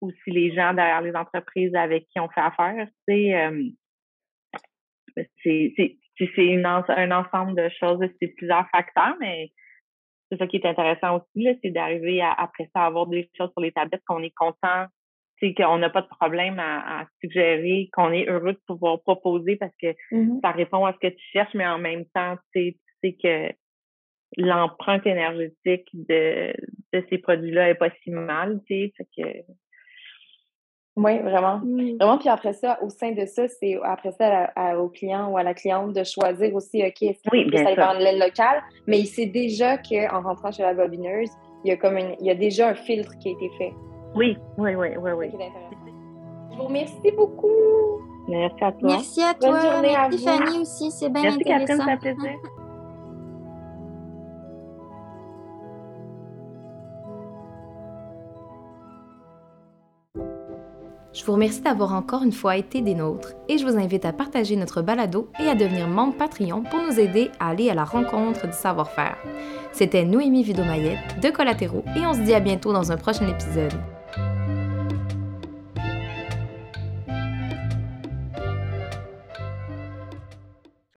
aussi 0.00 0.30
les 0.30 0.54
gens 0.54 0.74
derrière 0.74 1.00
les 1.00 1.14
entreprises 1.14 1.74
avec 1.74 2.06
qui 2.08 2.20
on 2.20 2.28
fait 2.28 2.40
affaire, 2.40 2.88
euh, 3.10 3.62
c'est 5.42 5.96
c'est 6.18 6.64
un 6.64 7.10
ensemble 7.10 7.54
de 7.54 7.68
choses, 7.78 8.00
c'est 8.20 8.34
plusieurs 8.36 8.66
facteurs, 8.70 9.16
mais 9.20 9.50
c'est 10.30 10.38
ça 10.38 10.46
qui 10.46 10.56
est 10.56 10.66
intéressant 10.66 11.18
aussi, 11.18 11.46
c'est 11.62 11.70
d'arriver 11.70 12.22
après 12.22 12.68
ça 12.74 12.82
à 12.82 12.86
avoir 12.86 13.06
des 13.06 13.30
choses 13.36 13.50
sur 13.52 13.60
les 13.60 13.72
tablettes 13.72 14.02
qu'on 14.06 14.22
est 14.22 14.34
content, 14.34 14.86
qu'on 15.40 15.78
n'a 15.78 15.90
pas 15.90 16.02
de 16.02 16.08
problème 16.08 16.58
à, 16.58 17.06
suggérer, 17.20 17.90
qu'on 17.92 18.12
est 18.12 18.28
heureux 18.28 18.54
de 18.54 18.60
pouvoir 18.66 19.00
proposer 19.02 19.56
parce 19.56 19.74
que 19.80 19.88
mm-hmm. 20.12 20.40
ça 20.42 20.50
répond 20.52 20.86
à 20.86 20.94
ce 20.94 20.98
que 20.98 21.12
tu 21.12 21.24
cherches, 21.32 21.54
mais 21.54 21.66
en 21.66 21.78
même 21.78 22.06
temps, 22.14 22.36
tu 22.54 22.76
sais 23.02 23.16
que 23.22 23.50
l'empreinte 24.36 25.06
énergétique 25.06 25.88
de, 25.92 26.52
de 26.92 27.04
ces 27.08 27.18
produits-là 27.18 27.70
est 27.70 27.74
pas 27.74 27.90
si 28.02 28.10
mal, 28.10 28.60
tu 28.66 28.92
sais. 28.96 29.06
que... 29.16 29.52
Oui, 30.96 31.18
vraiment. 31.18 31.58
Mm. 31.58 31.96
Vraiment, 31.98 32.18
puis 32.18 32.28
après 32.28 32.54
ça, 32.54 32.78
au 32.82 32.88
sein 32.88 33.12
de 33.12 33.26
ça, 33.26 33.48
c'est 33.48 33.78
après 33.82 34.12
ça 34.12 34.50
au 34.78 34.88
client 34.88 35.30
ou 35.30 35.36
à 35.36 35.42
la 35.42 35.52
cliente 35.52 35.92
de 35.92 36.04
choisir 36.04 36.54
aussi, 36.54 36.82
OK, 36.82 37.02
est-ce 37.02 37.20
qu'il 37.22 37.32
oui, 37.32 37.56
aller 37.58 37.74
vendre 37.74 38.00
l'aile 38.00 38.18
locale? 38.18 38.62
Mais 38.86 39.00
il 39.00 39.06
sait 39.06 39.26
déjà 39.26 39.76
qu'en 39.76 40.22
rentrant 40.22 40.50
chez 40.50 40.62
la 40.62 40.72
bobineuse, 40.72 41.30
il 41.64 41.68
y 41.68 41.72
a 41.72 41.76
comme 41.76 41.98
il 41.98 42.26
y 42.26 42.30
a 42.30 42.34
déjà 42.34 42.68
un 42.68 42.74
filtre 42.74 43.12
qui 43.18 43.28
a 43.28 43.32
été 43.32 43.50
fait. 43.58 43.74
Oui, 44.14 44.38
oui, 44.56 44.74
oui, 44.74 44.88
oui, 44.98 45.10
oui. 45.12 45.26
Je 46.50 46.56
vous 46.56 46.64
remercie 46.64 47.12
beaucoup. 47.14 47.50
Merci 48.28 48.64
à 48.64 48.72
toi. 48.72 48.88
Merci 48.88 49.22
à 49.22 49.34
toi. 49.34 49.50
Bonne 49.50 49.60
journée 49.60 49.94
à 49.94 50.08
vous. 50.08 50.18
Fanny 50.18 50.58
aussi, 50.60 50.90
c'est 50.90 51.10
bien 51.10 51.22
Merci 51.22 51.40
intéressant. 51.40 51.84
Catherine, 51.84 51.84
ça 51.84 51.96
plaisir. 51.98 52.38
Je 61.16 61.24
vous 61.24 61.32
remercie 61.32 61.62
d'avoir 61.62 61.94
encore 61.94 62.22
une 62.22 62.32
fois 62.32 62.58
été 62.58 62.82
des 62.82 62.94
nôtres 62.94 63.32
et 63.48 63.56
je 63.56 63.64
vous 63.64 63.78
invite 63.78 64.04
à 64.04 64.12
partager 64.12 64.54
notre 64.54 64.82
balado 64.82 65.30
et 65.40 65.48
à 65.48 65.54
devenir 65.54 65.88
membre 65.88 66.14
Patreon 66.14 66.62
pour 66.62 66.78
nous 66.78 67.00
aider 67.00 67.30
à 67.40 67.48
aller 67.48 67.70
à 67.70 67.74
la 67.74 67.84
rencontre 67.84 68.46
du 68.46 68.52
savoir-faire. 68.52 69.16
C'était 69.72 70.04
Noémie 70.04 70.42
Vidomayette 70.42 71.18
de 71.22 71.30
Collatéraux 71.30 71.84
et 71.96 72.06
on 72.06 72.12
se 72.12 72.20
dit 72.20 72.34
à 72.34 72.40
bientôt 72.40 72.74
dans 72.74 72.92
un 72.92 72.98
prochain 72.98 73.26
épisode. 73.28 73.72